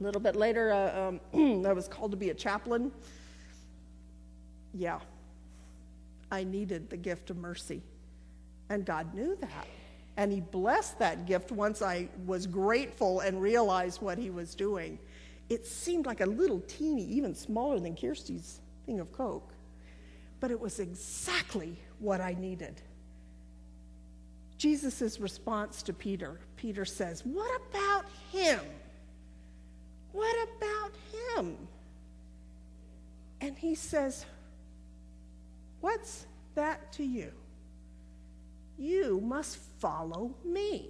a 0.00 0.02
little 0.02 0.20
bit 0.20 0.36
later, 0.36 0.72
uh, 0.72 1.18
um, 1.34 1.64
I 1.66 1.72
was 1.72 1.86
called 1.86 2.10
to 2.10 2.16
be 2.16 2.30
a 2.30 2.34
chaplain. 2.34 2.90
Yeah, 4.72 4.98
I 6.30 6.44
needed 6.44 6.90
the 6.90 6.96
gift 6.96 7.30
of 7.30 7.36
mercy. 7.36 7.82
And 8.70 8.84
God 8.84 9.14
knew 9.14 9.36
that. 9.40 9.66
And 10.16 10.32
He 10.32 10.40
blessed 10.40 10.98
that 10.98 11.26
gift 11.26 11.52
once 11.52 11.82
I 11.82 12.08
was 12.26 12.46
grateful 12.46 13.20
and 13.20 13.40
realized 13.40 14.00
what 14.00 14.18
He 14.18 14.30
was 14.30 14.54
doing. 14.54 14.98
It 15.48 15.66
seemed 15.66 16.06
like 16.06 16.20
a 16.20 16.26
little 16.26 16.60
teeny, 16.60 17.04
even 17.04 17.34
smaller 17.34 17.78
than 17.78 17.94
Kirsty's 17.94 18.60
thing 18.86 19.00
of 19.00 19.12
Coke. 19.12 19.52
But 20.40 20.50
it 20.50 20.60
was 20.60 20.80
exactly 20.80 21.78
what 21.98 22.20
I 22.20 22.34
needed. 22.38 22.80
Jesus' 24.56 25.18
response 25.20 25.82
to 25.82 25.92
Peter 25.92 26.38
Peter 26.64 26.86
says, 26.86 27.22
What 27.26 27.60
about 27.68 28.06
him? 28.32 28.60
What 30.12 30.34
about 30.56 30.92
him? 31.36 31.58
And 33.42 33.58
he 33.58 33.74
says, 33.74 34.24
What's 35.84 36.24
that 36.54 36.92
to 36.94 37.04
you? 37.04 37.30
You 38.78 39.20
must 39.20 39.58
follow 39.80 40.34
me. 40.42 40.88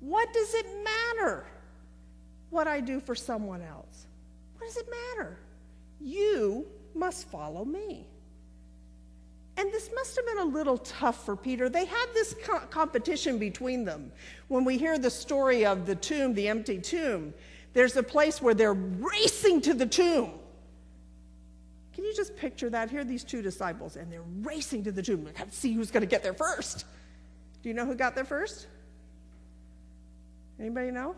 What 0.00 0.32
does 0.32 0.54
it 0.54 0.66
matter 0.82 1.44
what 2.48 2.66
I 2.66 2.80
do 2.80 3.00
for 3.00 3.14
someone 3.14 3.60
else? 3.60 4.06
What 4.56 4.66
does 4.66 4.78
it 4.78 4.86
matter? 4.88 5.36
You 6.00 6.66
must 6.94 7.28
follow 7.28 7.66
me. 7.66 8.06
And 9.58 9.70
this 9.70 9.90
must 9.94 10.16
have 10.16 10.24
been 10.24 10.38
a 10.38 10.44
little 10.44 10.78
tough 10.78 11.26
for 11.26 11.36
Peter. 11.36 11.68
They 11.68 11.84
had 11.84 12.06
this 12.14 12.34
co- 12.44 12.60
competition 12.70 13.36
between 13.36 13.84
them. 13.84 14.10
When 14.48 14.64
we 14.64 14.78
hear 14.78 14.98
the 14.98 15.10
story 15.10 15.66
of 15.66 15.84
the 15.84 15.96
tomb, 15.96 16.32
the 16.32 16.48
empty 16.48 16.78
tomb, 16.78 17.34
there's 17.74 17.94
a 17.98 18.02
place 18.02 18.40
where 18.40 18.54
they're 18.54 18.72
racing 18.72 19.60
to 19.60 19.74
the 19.74 19.84
tomb. 19.84 20.30
Can 21.96 22.04
you 22.04 22.14
just 22.14 22.36
picture 22.36 22.68
that? 22.68 22.90
Here 22.90 23.00
are 23.00 23.04
these 23.04 23.24
two 23.24 23.40
disciples, 23.40 23.96
and 23.96 24.12
they're 24.12 24.20
racing 24.42 24.84
to 24.84 24.92
the 24.92 25.00
tomb. 25.00 25.30
Let's 25.38 25.56
see 25.56 25.72
who's 25.72 25.90
going 25.90 26.02
to 26.02 26.06
get 26.06 26.22
there 26.22 26.34
first. 26.34 26.84
Do 27.62 27.70
you 27.70 27.74
know 27.74 27.86
who 27.86 27.94
got 27.94 28.14
there 28.14 28.26
first? 28.26 28.66
Anybody 30.60 30.90
know? 30.90 31.16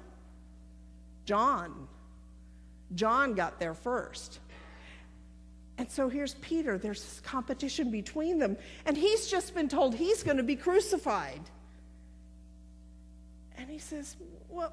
John. 1.24 1.88
John 2.94 3.34
got 3.34 3.58
there 3.58 3.74
first. 3.74 4.38
And 5.78 5.90
so 5.90 6.08
here's 6.08 6.34
Peter. 6.34 6.78
There's 6.78 7.02
this 7.02 7.20
competition 7.20 7.90
between 7.90 8.38
them. 8.38 8.56
And 8.86 8.96
he's 8.96 9.26
just 9.26 9.56
been 9.56 9.68
told 9.68 9.96
he's 9.96 10.22
going 10.22 10.36
to 10.36 10.44
be 10.44 10.54
crucified. 10.54 11.40
And 13.56 13.68
he 13.68 13.78
says, 13.78 14.14
Well, 14.48 14.72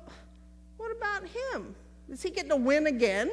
what 0.78 0.92
about 0.96 1.24
him? 1.28 1.74
Is 2.10 2.22
he 2.22 2.30
getting 2.30 2.52
to 2.52 2.58
win 2.58 2.86
again? 2.86 3.32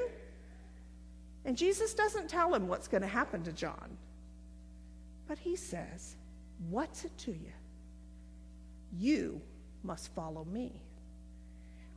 And 1.44 1.56
Jesus 1.56 1.94
doesn't 1.94 2.28
tell 2.28 2.54
him 2.54 2.68
what's 2.68 2.88
going 2.88 3.02
to 3.02 3.08
happen 3.08 3.42
to 3.44 3.52
John. 3.52 3.96
But 5.28 5.38
he 5.38 5.56
says, 5.56 6.16
What's 6.70 7.04
it 7.04 7.16
to 7.18 7.32
you? 7.32 7.52
You 8.98 9.40
must 9.82 10.14
follow 10.14 10.44
me. 10.44 10.82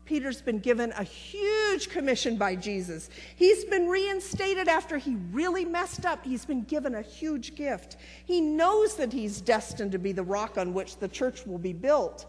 Peter's 0.06 0.42
been 0.42 0.60
given 0.60 0.94
a 0.94 1.04
huge 1.04 1.90
commission 1.90 2.38
by 2.38 2.56
Jesus. 2.56 3.10
He's 3.36 3.66
been 3.66 3.88
reinstated 3.88 4.68
after 4.68 4.98
he 4.98 5.16
really 5.32 5.66
messed 5.66 6.06
up. 6.06 6.24
He's 6.24 6.46
been 6.46 6.64
given 6.64 6.96
a 6.96 7.02
huge 7.02 7.56
gift. 7.56 7.98
He 8.26 8.40
knows 8.40 8.96
that 8.98 9.12
he's 9.12 9.42
destined 9.42 9.92
to 9.94 10.00
be 10.00 10.12
the 10.12 10.24
rock 10.24 10.60
on 10.60 10.74
which 10.74 10.98
the 10.98 11.08
church 11.08 11.46
will 11.48 11.58
be 11.58 11.74
built. 11.74 12.28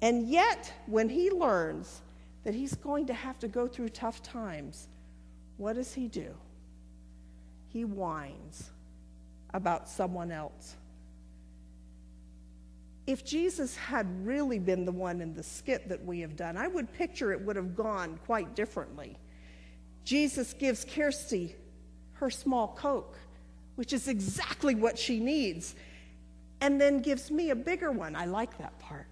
And 0.00 0.28
yet, 0.28 0.72
when 0.86 1.10
he 1.10 1.30
learns 1.30 2.00
that 2.44 2.54
he's 2.54 2.74
going 2.74 3.06
to 3.06 3.14
have 3.14 3.38
to 3.40 3.48
go 3.48 3.68
through 3.68 3.90
tough 3.90 4.22
times, 4.22 4.88
what 5.58 5.74
does 5.74 5.92
he 5.92 6.08
do? 6.08 6.34
He 7.72 7.84
whines 7.84 8.70
about 9.52 9.88
someone 9.88 10.30
else 10.30 10.76
if 13.10 13.24
Jesus 13.24 13.76
had 13.76 14.06
really 14.24 14.58
been 14.58 14.84
the 14.84 14.92
one 14.92 15.20
in 15.20 15.34
the 15.34 15.42
skit 15.42 15.88
that 15.88 16.04
we 16.04 16.20
have 16.20 16.36
done, 16.36 16.56
I 16.56 16.68
would 16.68 16.92
picture 16.92 17.32
it 17.32 17.40
would 17.40 17.56
have 17.56 17.74
gone 17.74 18.18
quite 18.24 18.54
differently. 18.54 19.16
Jesus 20.04 20.52
gives 20.52 20.84
Kirsty 20.84 21.56
her 22.14 22.30
small 22.30 22.68
Coke, 22.68 23.18
which 23.74 23.92
is 23.92 24.06
exactly 24.06 24.74
what 24.74 24.98
she 24.98 25.18
needs, 25.18 25.74
and 26.60 26.80
then 26.80 27.00
gives 27.00 27.30
me 27.30 27.50
a 27.50 27.56
bigger 27.56 27.90
one. 27.90 28.14
I 28.14 28.26
like 28.26 28.56
that 28.58 28.78
part. 28.78 29.08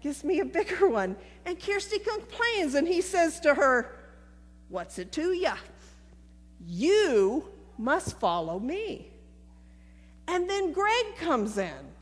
Gives 0.00 0.24
me 0.24 0.40
a 0.40 0.44
bigger 0.44 0.88
one. 0.88 1.14
And 1.46 1.60
Kirsty 1.60 1.98
complains, 2.00 2.74
and 2.74 2.88
he 2.88 3.00
says 3.00 3.38
to 3.40 3.54
her, 3.54 3.96
What's 4.70 4.98
it 4.98 5.12
to 5.12 5.32
ya? 5.32 5.56
You 6.66 7.48
must 7.78 8.18
follow 8.18 8.58
me. 8.58 9.10
And 10.26 10.48
then 10.48 10.72
Greg 10.72 11.16
comes 11.18 11.58
in 11.58 11.92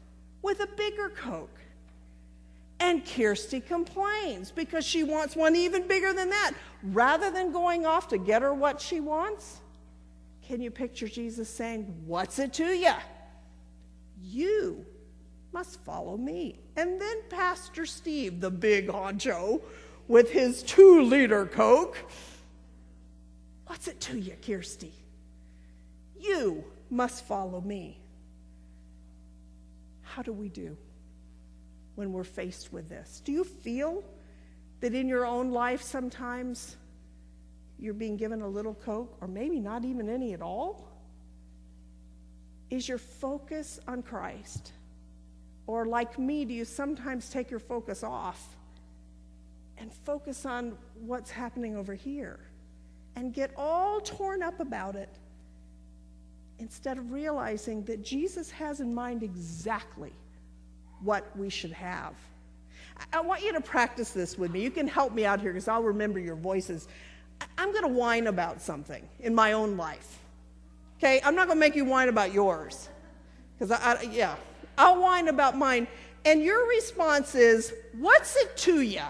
with 0.43 0.61
a 0.61 0.67
bigger 0.67 1.09
Coke. 1.09 1.59
And 2.81 3.05
Kirsty 3.07 3.61
complains 3.61 4.51
because 4.51 4.85
she 4.85 5.05
wants 5.05 5.37
one 5.37 5.55
even 5.55 5.87
bigger 5.87 6.13
than 6.13 6.31
that. 6.31 6.53
Rather 6.83 7.31
than 7.31 7.53
going 7.53 7.87
off 7.87 8.09
to 8.09 8.19
get 8.19 8.43
her 8.43 8.53
what 8.53 8.81
she 8.81 8.99
wants, 8.99 9.61
can 10.43 10.61
you 10.61 10.71
picture 10.71 11.07
Jesus 11.07 11.49
saying, 11.49 11.83
What's 12.07 12.39
it 12.41 12.53
to 12.55 12.67
you? 12.67 12.93
You 14.21 14.85
must 15.53 15.81
follow 15.85 16.17
me. 16.17 16.59
And 16.77 17.01
then 17.01 17.17
Pastor 17.31 17.87
Steve, 17.87 18.41
the 18.41 18.51
big 18.51 18.89
honcho, 18.89 19.61
with 20.09 20.33
his 20.33 20.65
two 20.65 21.03
liter 21.03 21.47
Coke, 21.47 21.97
What's 23.67 23.87
it 23.87 24.01
to 24.01 24.19
you, 24.19 24.35
Kirsty? 24.45 24.93
You 26.23 26.65
must 26.91 27.25
follow 27.27 27.61
me. 27.61 27.99
How 30.03 30.23
do 30.23 30.33
we 30.33 30.49
do 30.49 30.77
when 31.97 32.13
we're 32.13 32.25
faced 32.25 32.73
with 32.73 32.89
this? 32.89 33.21
Do 33.25 33.33
you 33.33 33.45
feel 33.45 34.05
that 34.81 34.95
in 34.95 35.09
your 35.09 35.27
own 35.27 35.51
life 35.51 35.83
sometimes 35.83 36.77
you're 37.79 37.95
being 37.95 38.17
given 38.17 38.43
a 38.43 38.49
little 38.49 38.75
Coke, 38.75 39.17
or 39.21 39.27
maybe 39.27 39.59
not 39.59 39.85
even 39.85 40.09
any 40.09 40.33
at 40.33 40.43
all? 40.43 40.89
Is 42.71 42.89
your 42.89 42.99
focus 42.99 43.81
on 43.89 44.03
Christ? 44.03 44.73
Or, 45.67 45.87
like 45.87 46.19
me, 46.19 46.45
do 46.45 46.55
you 46.55 46.65
sometimes 46.65 47.29
take 47.31 47.51
your 47.51 47.61
focus 47.61 48.03
off 48.03 48.57
and 49.79 49.93
focus 49.93 50.47
on 50.47 50.77
what's 50.95 51.31
happening 51.31 51.77
over 51.77 51.95
here 51.95 52.39
and 53.17 53.33
get 53.33 53.53
all 53.57 54.01
torn 54.01 54.43
up 54.43 54.61
about 54.61 54.97
it 54.97 55.19
instead 56.63 56.97
of 56.97 57.11
realizing 57.11 57.83
that 57.85 58.05
Jesus 58.05 58.51
has 58.53 58.81
in 58.81 58.95
mind 58.95 59.25
exactly 59.25 60.13
what 61.03 61.37
we 61.37 61.51
should 61.51 61.73
have. 61.73 62.15
I 63.13 63.21
want 63.21 63.43
you 63.43 63.53
to 63.53 63.61
practice 63.61 64.13
this 64.13 64.39
with 64.39 64.53
me. 64.53 64.63
You 64.63 64.71
can 64.71 64.87
help 64.87 65.13
me 65.13 65.27
out 65.27 65.41
here 65.41 65.53
because 65.53 65.67
I'll 65.67 65.83
remember 65.83 66.21
your 66.21 66.37
voices. 66.37 66.87
I'm 67.59 67.73
going 67.73 67.83
to 67.83 67.89
whine 67.89 68.29
about 68.29 68.63
something 68.63 69.07
in 69.19 69.35
my 69.35 69.53
own 69.53 69.77
life. 69.77 70.21
Okay? 70.99 71.21
I'm 71.25 71.35
not 71.35 71.49
going 71.49 71.57
to 71.57 71.61
make 71.61 71.75
you 71.75 71.85
whine 71.85 72.09
about 72.09 72.33
yours. 72.33 72.89
Because 73.59 73.73
I, 73.73 73.95
I, 73.95 74.03
yeah, 74.03 74.37
I'll 74.79 75.03
whine 75.03 75.27
about 75.27 75.59
mine. 75.59 75.89
And 76.25 76.41
your 76.41 76.69
response 76.69 77.35
is, 77.35 77.75
What's 77.99 78.37
it 78.37 78.57
to 78.59 78.83
you? 78.83 79.03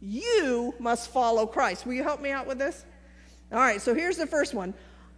You 0.00 0.74
must 0.78 1.10
follow 1.10 1.46
Christ. 1.46 1.84
Will 1.84 1.92
you 1.92 2.02
help 2.02 2.22
me 2.22 2.30
out 2.30 2.46
with 2.46 2.58
this? 2.58 2.86
All 3.52 3.58
right, 3.58 3.80
so 3.80 3.94
here's 3.94 4.16
the 4.16 4.26
first 4.26 4.54
one 4.54 4.72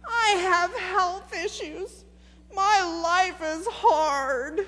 I 0.07 0.29
have 0.39 0.73
health 0.75 1.33
issues. 1.33 2.05
My 2.53 3.01
life 3.03 3.41
is 3.41 3.67
hard. 3.67 4.61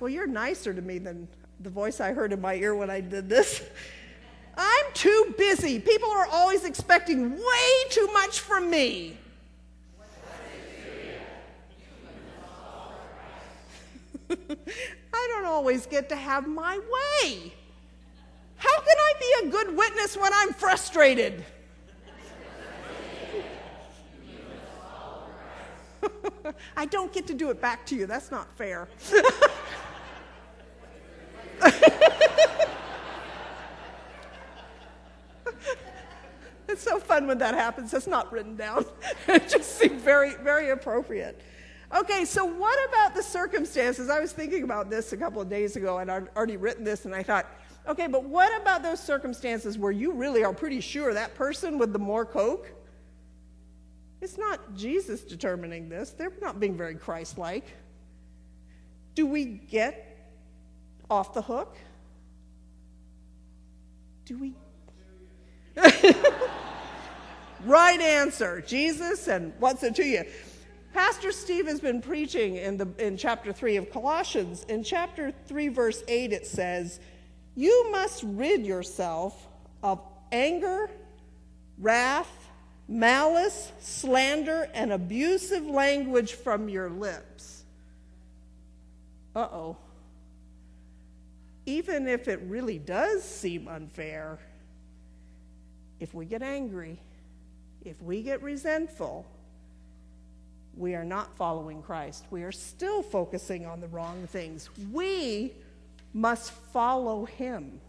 Well, 0.00 0.10
you're 0.10 0.26
nicer 0.26 0.74
to 0.74 0.82
me 0.82 0.98
than 0.98 1.28
the 1.60 1.70
voice 1.70 2.00
I 2.00 2.12
heard 2.12 2.32
in 2.32 2.40
my 2.40 2.54
ear 2.54 2.74
when 2.74 2.90
I 2.90 3.00
did 3.00 3.28
this. 3.28 3.62
I'm 4.56 4.84
too 4.92 5.34
busy. 5.38 5.78
People 5.80 6.10
are 6.10 6.26
always 6.26 6.64
expecting 6.64 7.30
way 7.30 7.88
too 7.90 8.08
much 8.12 8.40
from 8.40 8.70
me. 8.70 9.16
I 14.30 15.28
don't 15.32 15.46
always 15.46 15.86
get 15.86 16.08
to 16.10 16.16
have 16.16 16.46
my 16.46 16.78
way. 16.78 17.52
How 18.74 18.80
can 18.80 18.96
I 18.98 19.12
be 19.20 19.46
a 19.46 19.50
good 19.50 19.76
witness 19.76 20.16
when 20.16 20.32
I'm 20.34 20.52
frustrated? 20.52 21.44
I 26.76 26.86
don't 26.86 27.12
get 27.12 27.28
to 27.28 27.34
do 27.34 27.50
it 27.50 27.60
back 27.60 27.86
to 27.86 27.94
you. 27.94 28.06
That's 28.06 28.32
not 28.32 28.48
fair. 28.56 28.88
it's 36.68 36.82
so 36.82 36.98
fun 36.98 37.28
when 37.28 37.38
that 37.38 37.54
happens. 37.54 37.94
It's 37.94 38.08
not 38.08 38.32
written 38.32 38.56
down. 38.56 38.86
it 39.28 39.48
just 39.48 39.78
seemed 39.78 40.00
very, 40.00 40.34
very 40.34 40.70
appropriate. 40.70 41.40
Okay, 41.94 42.24
so 42.24 42.44
what 42.44 42.88
about 42.88 43.14
the 43.14 43.22
circumstances? 43.22 44.10
I 44.10 44.18
was 44.18 44.32
thinking 44.32 44.64
about 44.64 44.90
this 44.90 45.12
a 45.12 45.16
couple 45.16 45.40
of 45.40 45.48
days 45.48 45.76
ago, 45.76 45.98
and 45.98 46.10
I'd 46.10 46.26
already 46.34 46.56
written 46.56 46.82
this, 46.82 47.04
and 47.04 47.14
I 47.14 47.22
thought, 47.22 47.46
okay, 47.88 48.06
but 48.06 48.24
what 48.24 48.60
about 48.60 48.82
those 48.82 49.00
circumstances 49.00 49.78
where 49.78 49.92
you 49.92 50.12
really 50.12 50.44
are 50.44 50.52
pretty 50.52 50.80
sure 50.80 51.14
that 51.14 51.34
person 51.34 51.78
with 51.78 51.92
the 51.92 51.98
more 51.98 52.24
Coke? 52.24 52.70
It's 54.20 54.38
not 54.38 54.74
Jesus 54.74 55.22
determining 55.22 55.88
this. 55.88 56.10
They're 56.10 56.32
not 56.40 56.58
being 56.58 56.76
very 56.76 56.94
Christ 56.94 57.36
like. 57.36 57.66
Do 59.14 59.26
we 59.26 59.44
get 59.44 60.32
off 61.10 61.34
the 61.34 61.42
hook? 61.42 61.76
Do 64.24 64.38
we? 64.38 64.54
right 67.64 68.00
answer 68.00 68.60
Jesus, 68.60 69.28
and 69.28 69.52
what's 69.58 69.82
it 69.82 69.94
to 69.96 70.04
you? 70.04 70.24
Pastor 70.92 71.32
Steve 71.32 71.66
has 71.66 71.80
been 71.80 72.00
preaching 72.00 72.56
in, 72.56 72.76
the, 72.76 72.88
in 72.98 73.16
chapter 73.16 73.52
3 73.52 73.76
of 73.76 73.90
Colossians. 73.90 74.64
In 74.68 74.84
chapter 74.84 75.32
3, 75.46 75.68
verse 75.68 76.04
8, 76.06 76.32
it 76.32 76.46
says, 76.46 77.00
You 77.56 77.90
must 77.92 78.22
rid 78.24 78.66
yourself 78.66 79.48
of 79.82 80.00
anger, 80.32 80.90
wrath, 81.78 82.30
malice, 82.88 83.72
slander, 83.80 84.68
and 84.74 84.92
abusive 84.92 85.64
language 85.64 86.32
from 86.32 86.68
your 86.68 86.90
lips. 86.90 87.64
Uh 89.34 89.48
oh. 89.52 89.76
Even 91.66 92.08
if 92.08 92.28
it 92.28 92.40
really 92.46 92.78
does 92.78 93.24
seem 93.24 93.68
unfair, 93.68 94.38
if 96.00 96.12
we 96.12 96.26
get 96.26 96.42
angry, 96.42 96.98
if 97.84 98.00
we 98.02 98.22
get 98.22 98.42
resentful, 98.42 99.24
we 100.76 100.94
are 100.94 101.04
not 101.04 101.34
following 101.36 101.82
Christ. 101.82 102.24
We 102.30 102.42
are 102.42 102.52
still 102.52 103.02
focusing 103.02 103.64
on 103.64 103.80
the 103.80 103.88
wrong 103.88 104.26
things. 104.26 104.68
We 104.92 105.52
must 106.14 106.52
follow 106.72 107.26
him. 107.26 107.80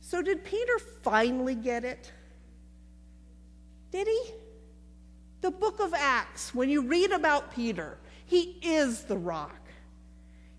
So, 0.00 0.20
did 0.20 0.44
Peter 0.44 0.78
finally 1.02 1.54
get 1.54 1.84
it? 1.84 2.12
Did 3.92 4.06
he? 4.06 4.22
The 5.40 5.50
book 5.50 5.80
of 5.80 5.94
Acts, 5.94 6.54
when 6.54 6.68
you 6.68 6.82
read 6.82 7.12
about 7.12 7.54
Peter, 7.54 7.96
he 8.26 8.58
is 8.60 9.04
the 9.04 9.16
rock. 9.16 9.54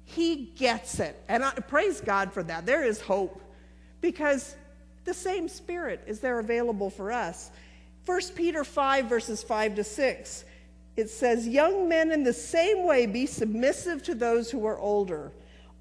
He 0.05 0.51
gets 0.55 0.99
it. 0.99 1.21
And 1.27 1.43
I 1.43 1.51
praise 1.51 2.01
God 2.01 2.33
for 2.33 2.41
that. 2.43 2.65
There 2.65 2.83
is 2.83 3.01
hope 3.01 3.41
because 4.01 4.55
the 5.03 5.13
same 5.13 5.47
spirit 5.47 6.03
is 6.07 6.19
there 6.19 6.39
available 6.39 6.89
for 6.89 7.11
us. 7.11 7.51
1 8.05 8.21
Peter 8.35 8.63
5, 8.63 9.05
verses 9.05 9.43
5 9.43 9.75
to 9.75 9.83
6 9.83 10.45
it 10.99 11.09
says, 11.09 11.47
Young 11.47 11.87
men, 11.87 12.11
in 12.11 12.23
the 12.23 12.33
same 12.33 12.85
way, 12.85 13.05
be 13.05 13.25
submissive 13.25 14.03
to 14.03 14.15
those 14.15 14.51
who 14.51 14.65
are 14.65 14.77
older. 14.77 15.31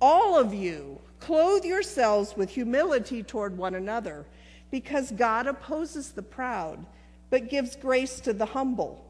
All 0.00 0.38
of 0.38 0.54
you, 0.54 1.00
clothe 1.20 1.64
yourselves 1.64 2.36
with 2.36 2.50
humility 2.50 3.22
toward 3.22 3.56
one 3.56 3.74
another, 3.74 4.26
because 4.70 5.10
God 5.12 5.46
opposes 5.46 6.12
the 6.12 6.22
proud, 6.22 6.84
but 7.30 7.50
gives 7.50 7.74
grace 7.74 8.20
to 8.20 8.32
the 8.32 8.46
humble. 8.46 9.04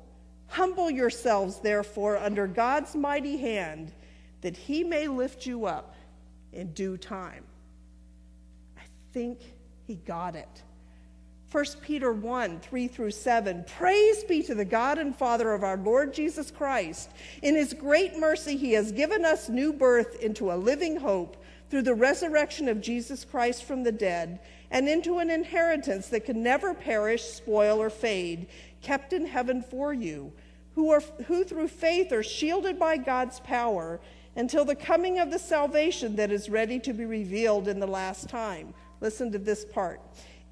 Humble 0.49 0.91
yourselves, 0.91 1.61
therefore, 1.61 2.17
under 2.17 2.47
God's 2.47 2.95
mighty 2.95 3.37
hand, 3.37 3.93
that 4.41 4.57
he 4.57 4.83
may 4.83 5.09
lift 5.09 5.47
you 5.47 5.67
up 5.67 5.95
in 6.53 6.73
due 6.73 6.97
time. 6.97 7.45
I 8.79 8.83
think 9.13 9.41
he 9.87 9.97
got 9.97 10.37
it. 10.37 10.63
1 11.51 11.65
Peter 11.81 12.13
1 12.13 12.61
3 12.61 12.89
through 12.89 13.11
7. 13.11 13.65
Praise 13.67 14.23
be 14.25 14.43
to 14.43 14.55
the 14.55 14.67
God 14.67 14.99
and 14.99 15.17
Father 15.17 15.55
of 15.55 15.65
our 15.65 15.79
Lord 15.79 16.13
Jesus 16.13 16.51
Christ. 16.51 17.11
In 17.43 17.55
his 17.55 17.73
great 17.73 18.19
mercy, 18.19 18.55
he 18.55 18.73
has 18.75 18.93
given 18.93 19.25
us 19.25 19.49
new 19.49 19.73
birth 19.73 20.21
into 20.21 20.53
a 20.53 20.57
living 20.57 20.97
hope 20.97 21.43
through 21.71 21.83
the 21.83 21.95
resurrection 21.95 22.69
of 22.69 22.83
Jesus 22.83 23.25
Christ 23.25 23.65
from 23.65 23.83
the 23.83 23.93
dead, 23.93 24.41
and 24.71 24.91
into 24.91 25.21
an 25.21 25.31
inheritance 25.31 26.09
that 26.09 26.27
can 26.27 26.43
never 26.43 26.75
perish, 26.75 27.23
spoil, 27.23 27.81
or 27.81 27.89
fade, 27.89 28.49
kept 28.83 29.15
in 29.15 29.25
heaven 29.25 29.63
for 29.63 29.95
you, 29.95 30.31
who, 30.75 30.91
are, 30.91 31.03
who 31.27 31.45
through 31.45 31.69
faith 31.69 32.13
are 32.13 32.23
shielded 32.23 32.79
by 32.79 32.99
God's 32.99 33.41
power 33.41 34.01
until 34.37 34.67
the 34.67 34.77
coming 34.77 35.19
of 35.19 35.31
the 35.31 35.39
salvation 35.39 36.15
that 36.17 36.31
is 36.31 36.51
ready 36.51 36.79
to 36.79 36.93
be 36.93 37.07
revealed 37.07 37.69
in 37.69 37.81
the 37.81 37.87
last 37.87 38.29
time. 38.29 38.75
Listen 39.01 39.33
to 39.33 39.39
this 39.39 39.65
part. 39.65 40.01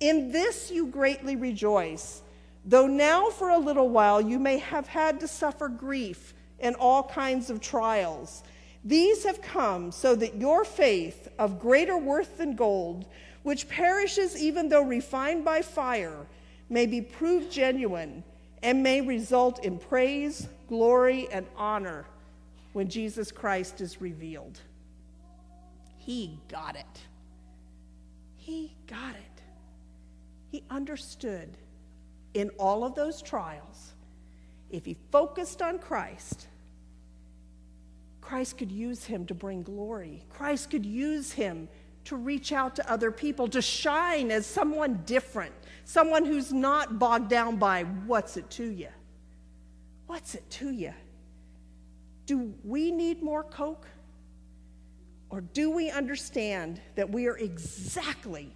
In 0.00 0.30
this 0.30 0.70
you 0.70 0.86
greatly 0.86 1.36
rejoice, 1.36 2.22
though 2.64 2.86
now 2.86 3.30
for 3.30 3.50
a 3.50 3.58
little 3.58 3.88
while 3.88 4.20
you 4.20 4.38
may 4.38 4.58
have 4.58 4.86
had 4.86 5.20
to 5.20 5.28
suffer 5.28 5.68
grief 5.68 6.34
and 6.60 6.76
all 6.76 7.02
kinds 7.04 7.50
of 7.50 7.60
trials. 7.60 8.42
These 8.84 9.24
have 9.24 9.42
come 9.42 9.90
so 9.90 10.14
that 10.16 10.36
your 10.36 10.64
faith, 10.64 11.28
of 11.38 11.58
greater 11.58 11.96
worth 11.96 12.38
than 12.38 12.54
gold, 12.54 13.06
which 13.42 13.68
perishes 13.68 14.40
even 14.40 14.68
though 14.68 14.82
refined 14.82 15.44
by 15.44 15.62
fire, 15.62 16.26
may 16.68 16.86
be 16.86 17.00
proved 17.00 17.50
genuine 17.50 18.22
and 18.62 18.82
may 18.82 19.00
result 19.00 19.64
in 19.64 19.78
praise, 19.78 20.48
glory, 20.68 21.28
and 21.32 21.46
honor 21.56 22.04
when 22.72 22.88
Jesus 22.88 23.30
Christ 23.30 23.80
is 23.80 24.00
revealed. 24.00 24.60
He 25.96 26.38
got 26.48 26.76
it. 26.76 27.00
He 28.36 28.72
got 28.86 29.14
it. 29.14 29.35
He 30.50 30.62
understood 30.70 31.56
in 32.34 32.50
all 32.58 32.84
of 32.84 32.94
those 32.94 33.22
trials, 33.22 33.94
if 34.70 34.84
he 34.84 34.96
focused 35.10 35.62
on 35.62 35.78
Christ, 35.78 36.48
Christ 38.20 38.58
could 38.58 38.72
use 38.72 39.04
him 39.04 39.24
to 39.26 39.34
bring 39.34 39.62
glory. 39.62 40.24
Christ 40.30 40.70
could 40.70 40.84
use 40.84 41.32
him 41.32 41.68
to 42.04 42.16
reach 42.16 42.52
out 42.52 42.76
to 42.76 42.90
other 42.90 43.10
people, 43.10 43.48
to 43.48 43.62
shine 43.62 44.30
as 44.30 44.46
someone 44.46 45.02
different, 45.06 45.52
someone 45.84 46.24
who's 46.24 46.52
not 46.52 46.98
bogged 46.98 47.28
down 47.28 47.56
by 47.56 47.84
what's 47.84 48.36
it 48.36 48.48
to 48.50 48.70
you? 48.70 48.88
What's 50.06 50.34
it 50.34 50.48
to 50.50 50.70
you? 50.70 50.92
Do 52.26 52.52
we 52.64 52.90
need 52.90 53.22
more 53.22 53.42
Coke? 53.44 53.86
Or 55.30 55.40
do 55.40 55.70
we 55.70 55.90
understand 55.90 56.80
that 56.94 57.10
we 57.10 57.26
are 57.26 57.36
exactly 57.36 58.52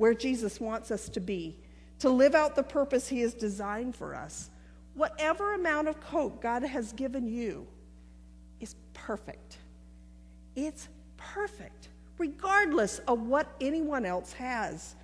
where 0.00 0.14
Jesus 0.14 0.58
wants 0.58 0.90
us 0.90 1.10
to 1.10 1.20
be, 1.20 1.58
to 1.98 2.08
live 2.08 2.34
out 2.34 2.56
the 2.56 2.62
purpose 2.62 3.06
He 3.06 3.20
has 3.20 3.34
designed 3.34 3.94
for 3.94 4.14
us. 4.14 4.48
Whatever 4.94 5.52
amount 5.52 5.88
of 5.88 6.00
coke 6.00 6.40
God 6.40 6.62
has 6.62 6.94
given 6.94 7.28
you 7.28 7.66
is 8.60 8.76
perfect. 8.94 9.58
It's 10.56 10.88
perfect, 11.18 11.88
regardless 12.16 13.00
of 13.00 13.26
what 13.26 13.54
anyone 13.60 14.06
else 14.06 14.32
has. 14.32 14.94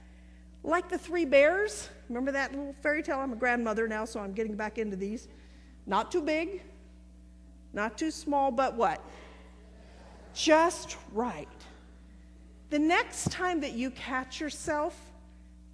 Like 0.64 0.88
the 0.88 0.96
three 0.96 1.26
bears, 1.26 1.90
remember 2.08 2.32
that 2.32 2.52
little 2.52 2.74
fairy 2.82 3.02
tale? 3.02 3.18
I'm 3.18 3.34
a 3.34 3.36
grandmother 3.36 3.86
now, 3.86 4.06
so 4.06 4.18
I'm 4.20 4.32
getting 4.32 4.56
back 4.56 4.78
into 4.78 4.96
these. 4.96 5.28
Not 5.84 6.10
too 6.10 6.22
big, 6.22 6.62
Not 7.74 7.98
too 7.98 8.10
small, 8.10 8.50
but 8.50 8.76
what? 8.76 9.04
Just 10.32 10.96
right. 11.12 11.46
The 12.70 12.78
next 12.78 13.30
time 13.30 13.60
that 13.60 13.72
you 13.72 13.90
catch 13.90 14.40
yourself 14.40 14.98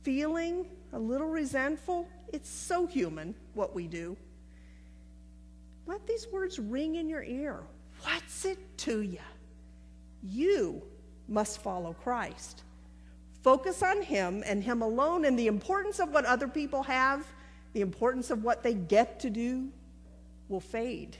feeling 0.02 0.66
a 0.92 0.98
little 0.98 1.28
resentful, 1.28 2.08
it's 2.32 2.50
so 2.50 2.86
human 2.86 3.34
what 3.54 3.74
we 3.74 3.86
do. 3.86 4.16
Let 5.86 6.06
these 6.06 6.26
words 6.30 6.58
ring 6.58 6.96
in 6.96 7.08
your 7.08 7.22
ear. 7.22 7.60
What's 8.02 8.44
it 8.44 8.58
to 8.78 9.00
you? 9.02 9.18
You 10.22 10.82
must 11.28 11.62
follow 11.62 11.94
Christ. 11.94 12.62
Focus 13.42 13.82
on 13.82 14.02
Him 14.02 14.42
and 14.46 14.62
Him 14.62 14.82
alone, 14.82 15.24
and 15.24 15.38
the 15.38 15.46
importance 15.46 15.98
of 15.98 16.10
what 16.10 16.24
other 16.24 16.46
people 16.46 16.82
have, 16.82 17.26
the 17.72 17.80
importance 17.80 18.30
of 18.30 18.44
what 18.44 18.62
they 18.62 18.74
get 18.74 19.18
to 19.20 19.30
do, 19.30 19.68
will 20.48 20.60
fade. 20.60 21.16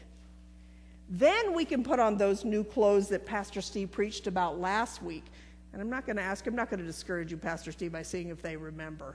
Then 1.09 1.55
we 1.55 1.65
can 1.65 1.83
put 1.83 1.99
on 1.99 2.17
those 2.17 2.45
new 2.45 2.63
clothes 2.63 3.09
that 3.09 3.27
Pastor 3.27 3.61
Steve 3.61 3.91
preached 3.91 4.27
about 4.27 4.61
last 4.61 5.03
week. 5.03 5.25
And 5.73 5.81
I'm 5.81 5.89
not 5.89 6.05
going 6.07 6.17
to 6.17 6.23
ask, 6.23 6.47
I'm 6.47 6.55
not 6.55 6.71
going 6.71 6.81
to 6.81 6.87
discourage 6.87 7.31
you, 7.31 7.37
Pastor 7.37 7.73
Steve, 7.73 7.93
by 7.93 8.03
seeing 8.03 8.29
if 8.29 8.43
they 8.43 8.57
remember. 8.57 9.15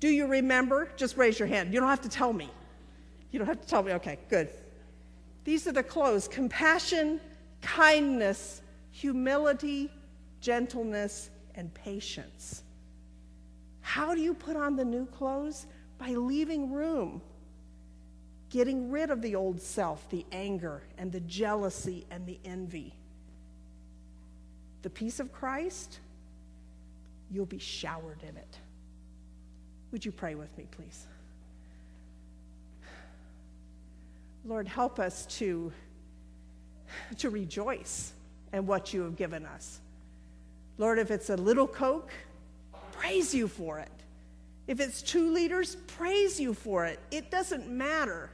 Do 0.00 0.08
you 0.08 0.26
remember? 0.26 0.90
Just 0.96 1.16
raise 1.16 1.38
your 1.38 1.48
hand. 1.48 1.72
You 1.72 1.80
don't 1.80 1.88
have 1.88 2.02
to 2.02 2.08
tell 2.08 2.32
me. 2.32 2.50
You 3.30 3.38
don't 3.38 3.48
have 3.48 3.60
to 3.60 3.66
tell 3.66 3.82
me. 3.82 3.92
Okay, 3.92 4.18
good. 4.28 4.50
These 5.44 5.66
are 5.66 5.72
the 5.72 5.82
clothes 5.82 6.28
compassion, 6.28 7.20
kindness, 7.62 8.60
humility, 8.90 9.90
gentleness, 10.40 11.30
and 11.54 11.72
patience. 11.72 12.62
How 13.80 14.14
do 14.14 14.20
you 14.20 14.34
put 14.34 14.56
on 14.56 14.76
the 14.76 14.84
new 14.84 15.06
clothes? 15.06 15.66
By 15.98 16.10
leaving 16.10 16.72
room, 16.72 17.22
getting 18.50 18.90
rid 18.90 19.10
of 19.10 19.22
the 19.22 19.34
old 19.34 19.62
self, 19.62 20.10
the 20.10 20.26
anger, 20.30 20.82
and 20.98 21.10
the 21.10 21.20
jealousy, 21.20 22.06
and 22.10 22.26
the 22.26 22.38
envy. 22.44 22.94
The 24.86 24.90
peace 24.90 25.18
of 25.18 25.32
Christ, 25.32 25.98
you'll 27.32 27.44
be 27.44 27.58
showered 27.58 28.22
in 28.22 28.36
it. 28.36 28.58
Would 29.90 30.04
you 30.04 30.12
pray 30.12 30.36
with 30.36 30.56
me, 30.56 30.68
please? 30.70 31.08
Lord, 34.44 34.68
help 34.68 35.00
us 35.00 35.26
to, 35.38 35.72
to 37.18 37.30
rejoice 37.30 38.12
in 38.52 38.64
what 38.68 38.94
you 38.94 39.02
have 39.02 39.16
given 39.16 39.44
us. 39.44 39.80
Lord, 40.78 41.00
if 41.00 41.10
it's 41.10 41.30
a 41.30 41.36
little 41.36 41.66
Coke, 41.66 42.12
praise 42.92 43.34
you 43.34 43.48
for 43.48 43.80
it. 43.80 43.90
If 44.68 44.78
it's 44.78 45.02
two 45.02 45.32
liters, 45.32 45.74
praise 45.88 46.38
you 46.38 46.54
for 46.54 46.86
it. 46.86 47.00
It 47.10 47.32
doesn't 47.32 47.68
matter 47.68 48.30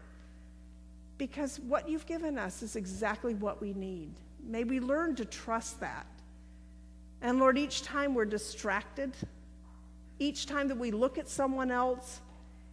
because 1.17 1.59
what 1.61 1.89
you've 1.89 2.05
given 2.05 2.37
us 2.37 2.63
is 2.63 2.77
exactly 2.77 3.33
what 3.33 3.63
we 3.63 3.73
need. 3.73 4.11
May 4.47 4.65
we 4.65 4.81
learn 4.81 5.17
to 5.17 5.25
trust 5.25 5.81
that. 5.81 6.05
And 7.23 7.39
Lord, 7.39 7.57
each 7.57 7.83
time 7.83 8.15
we're 8.15 8.25
distracted, 8.25 9.13
each 10.19 10.47
time 10.47 10.69
that 10.69 10.77
we 10.77 10.91
look 10.91 11.19
at 11.19 11.29
someone 11.29 11.71
else 11.71 12.21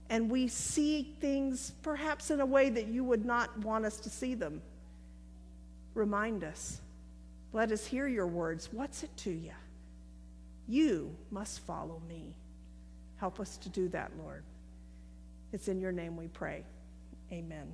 and 0.10 0.30
we 0.30 0.48
see 0.48 1.16
things 1.22 1.72
perhaps 1.84 2.32
in 2.32 2.42
a 2.42 2.46
way 2.46 2.70
that 2.70 2.88
you 2.88 3.04
would 3.04 3.26
not 3.26 3.56
want 3.60 3.86
us 3.86 3.98
to 4.00 4.10
see 4.10 4.34
them, 4.34 4.62
remind 5.94 6.44
us. 6.44 6.82
Let 7.54 7.72
us 7.72 7.86
hear 7.86 8.08
your 8.08 8.28
words. 8.28 8.70
What's 8.72 9.04
it 9.04 9.16
to 9.18 9.32
you? 9.32 9.52
You 10.68 11.16
must 11.30 11.60
follow 11.60 12.02
me. 12.08 12.36
Help 13.18 13.40
us 13.40 13.58
to 13.58 13.70
do 13.70 13.88
that, 13.90 14.12
Lord. 14.18 14.44
It's 15.54 15.68
in 15.68 15.80
your 15.80 15.92
name 15.92 16.16
we 16.16 16.28
pray. 16.28 16.64
Amen. 17.32 17.72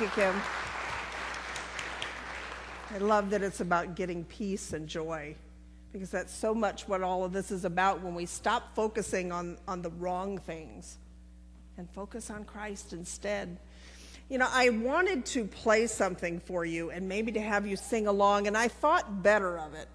You, 0.00 0.06
Kim. 0.14 0.34
I 2.94 2.98
love 2.98 3.28
that 3.30 3.42
it's 3.42 3.60
about 3.60 3.96
getting 3.96 4.24
peace 4.24 4.72
and 4.72 4.88
joy 4.88 5.34
because 5.92 6.08
that's 6.08 6.34
so 6.34 6.54
much 6.54 6.88
what 6.88 7.02
all 7.02 7.22
of 7.22 7.34
this 7.34 7.50
is 7.50 7.66
about 7.66 8.00
when 8.00 8.14
we 8.14 8.24
stop 8.24 8.74
focusing 8.74 9.30
on, 9.30 9.58
on 9.68 9.82
the 9.82 9.90
wrong 9.90 10.38
things 10.38 10.96
and 11.76 11.86
focus 11.90 12.30
on 12.30 12.44
Christ 12.44 12.94
instead. 12.94 13.58
You 14.30 14.38
know, 14.38 14.48
I 14.50 14.70
wanted 14.70 15.26
to 15.26 15.44
play 15.44 15.86
something 15.86 16.40
for 16.40 16.64
you 16.64 16.90
and 16.90 17.06
maybe 17.06 17.32
to 17.32 17.40
have 17.40 17.66
you 17.66 17.76
sing 17.76 18.06
along, 18.06 18.46
and 18.46 18.56
I 18.56 18.68
thought 18.68 19.22
better 19.22 19.58
of 19.58 19.74
it 19.74 19.88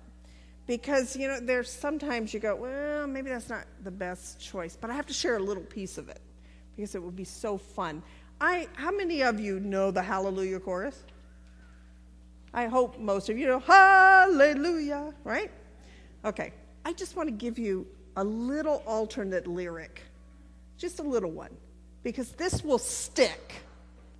because, 0.67 1.15
you 1.15 1.27
know, 1.27 1.39
there's 1.39 1.71
sometimes 1.71 2.31
you 2.31 2.39
go, 2.39 2.55
well, 2.55 3.07
maybe 3.07 3.31
that's 3.31 3.49
not 3.49 3.65
the 3.83 3.89
best 3.89 4.39
choice, 4.39 4.77
but 4.79 4.91
I 4.91 4.93
have 4.93 5.07
to 5.07 5.13
share 5.13 5.37
a 5.37 5.43
little 5.43 5.63
piece 5.63 5.97
of 5.97 6.09
it 6.09 6.19
because 6.75 6.93
it 6.93 7.01
would 7.01 7.15
be 7.15 7.23
so 7.23 7.57
fun. 7.57 8.03
I, 8.45 8.67
how 8.75 8.91
many 8.91 9.23
of 9.23 9.39
you 9.39 9.59
know 9.59 9.89
the 9.89 10.03
Hallelujah 10.03 10.59
chorus? 10.59 11.03
I 12.53 12.67
hope 12.67 12.99
most 12.99 13.27
of 13.27 13.39
you 13.39 13.47
know 13.47 13.57
Hallelujah, 13.57 15.15
right? 15.23 15.49
Okay, 16.23 16.53
I 16.85 16.93
just 16.93 17.15
want 17.15 17.27
to 17.27 17.33
give 17.33 17.57
you 17.57 17.87
a 18.15 18.23
little 18.23 18.83
alternate 18.85 19.47
lyric, 19.47 20.03
just 20.77 20.99
a 20.99 21.01
little 21.01 21.31
one, 21.31 21.57
because 22.03 22.33
this 22.33 22.63
will 22.63 22.77
stick. 22.77 23.55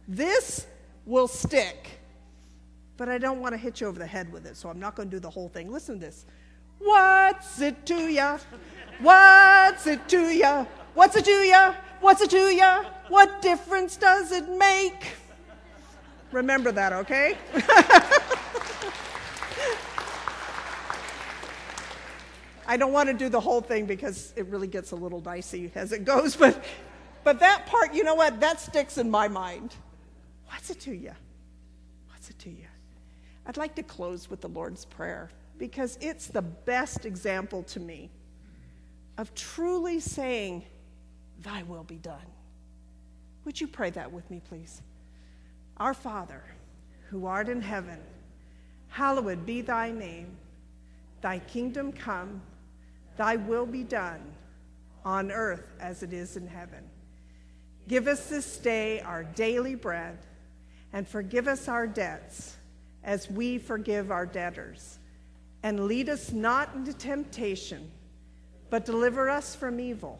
This 0.08 0.66
will 1.06 1.28
stick. 1.28 2.00
But 2.98 3.10
I 3.10 3.20
don't 3.20 3.40
want 3.40 3.54
to 3.54 3.60
hit 3.60 3.80
you 3.80 3.86
over 3.86 4.00
the 4.00 4.08
head 4.08 4.32
with 4.32 4.48
it, 4.48 4.58
so 4.58 4.70
I'm 4.70 4.80
not 4.80 4.96
going 4.96 5.08
to 5.08 5.16
do 5.16 5.20
the 5.20 5.30
whole 5.30 5.50
thing. 5.50 5.72
Listen 5.72 6.00
to 6.00 6.06
this. 6.08 6.26
What's 6.80 7.62
it 7.62 7.86
to 7.86 8.08
ya? 8.08 8.40
What's 9.00 9.86
it 9.86 10.10
to 10.10 10.30
ya? 10.30 10.66
What's 10.96 11.16
it 11.16 11.26
to 11.26 11.32
ya? 11.32 11.76
What's 12.00 12.22
it 12.22 12.32
to 12.32 12.38
ya? 12.38 12.84
What 13.10 13.42
difference 13.42 13.98
does 13.98 14.32
it 14.32 14.50
make? 14.50 15.14
Remember 16.32 16.72
that, 16.72 16.94
okay? 16.94 17.38
I 22.68 22.78
don't 22.78 22.94
want 22.94 23.10
to 23.10 23.14
do 23.14 23.30
the 23.30 23.40
whole 23.40 23.62
thing 23.62 23.86
because 23.86 24.34
it 24.36 24.48
really 24.48 24.68
gets 24.68 24.92
a 24.92 24.96
little 24.96 25.20
dicey 25.20 25.72
as 25.76 25.92
it 25.92 26.04
goes, 26.04 26.36
but, 26.36 26.64
but 27.24 27.40
that 27.42 27.68
part, 27.68 27.94
you 27.94 28.04
know 28.04 28.16
what? 28.16 28.40
That 28.40 28.60
sticks 28.60 28.98
in 28.98 29.12
my 29.12 29.28
mind. 29.28 29.76
What's 30.48 30.70
it 30.70 30.80
to 30.82 30.96
you? 30.96 31.12
What's 32.10 32.30
it 32.30 32.40
to 32.40 32.50
you? 32.50 32.66
I'd 33.46 33.58
like 33.58 33.76
to 33.76 33.84
close 33.84 34.30
with 34.30 34.42
the 34.42 34.50
Lord's 34.50 34.86
Prayer 34.86 35.30
because 35.58 35.98
it's 36.02 36.28
the 36.28 36.42
best 36.42 37.06
example 37.06 37.64
to 37.64 37.80
me 37.80 38.10
of 39.18 39.34
truly 39.36 40.00
saying, 40.00 40.64
Thy 41.42 41.64
will 41.64 41.84
be 41.84 41.98
done. 41.98 42.26
Would 43.44 43.62
you 43.62 43.68
pray 43.68 43.92
that 43.92 44.12
with 44.12 44.30
me, 44.32 44.42
please? 44.50 44.82
Our 45.78 45.94
Father, 45.94 46.44
who 47.10 47.26
art 47.26 47.50
in 47.50 47.62
heaven, 47.62 48.00
hallowed 48.88 49.46
be 49.46 49.62
thy 49.62 49.92
name. 49.92 50.38
Thy 51.22 51.40
kingdom 51.40 51.92
come, 51.92 52.42
thy 53.18 53.36
will 53.36 53.66
be 53.66 53.84
done, 53.84 54.22
on 55.04 55.32
earth 55.32 55.66
as 55.80 56.02
it 56.02 56.14
is 56.14 56.38
in 56.38 56.48
heaven. 56.48 56.84
Give 57.88 58.08
us 58.08 58.28
this 58.28 58.58
day 58.58 59.02
our 59.02 59.24
daily 59.24 59.76
bread, 59.76 60.18
and 60.94 61.08
forgive 61.08 61.48
us 61.48 61.68
our 61.68 61.86
debts 61.86 62.58
as 63.04 63.30
we 63.30 63.60
forgive 63.60 64.12
our 64.12 64.26
debtors. 64.26 64.98
And 65.62 65.86
lead 65.86 66.10
us 66.10 66.32
not 66.32 66.74
into 66.76 66.94
temptation, 66.94 67.92
but 68.70 68.86
deliver 68.86 69.30
us 69.30 69.56
from 69.56 69.80
evil. 69.80 70.20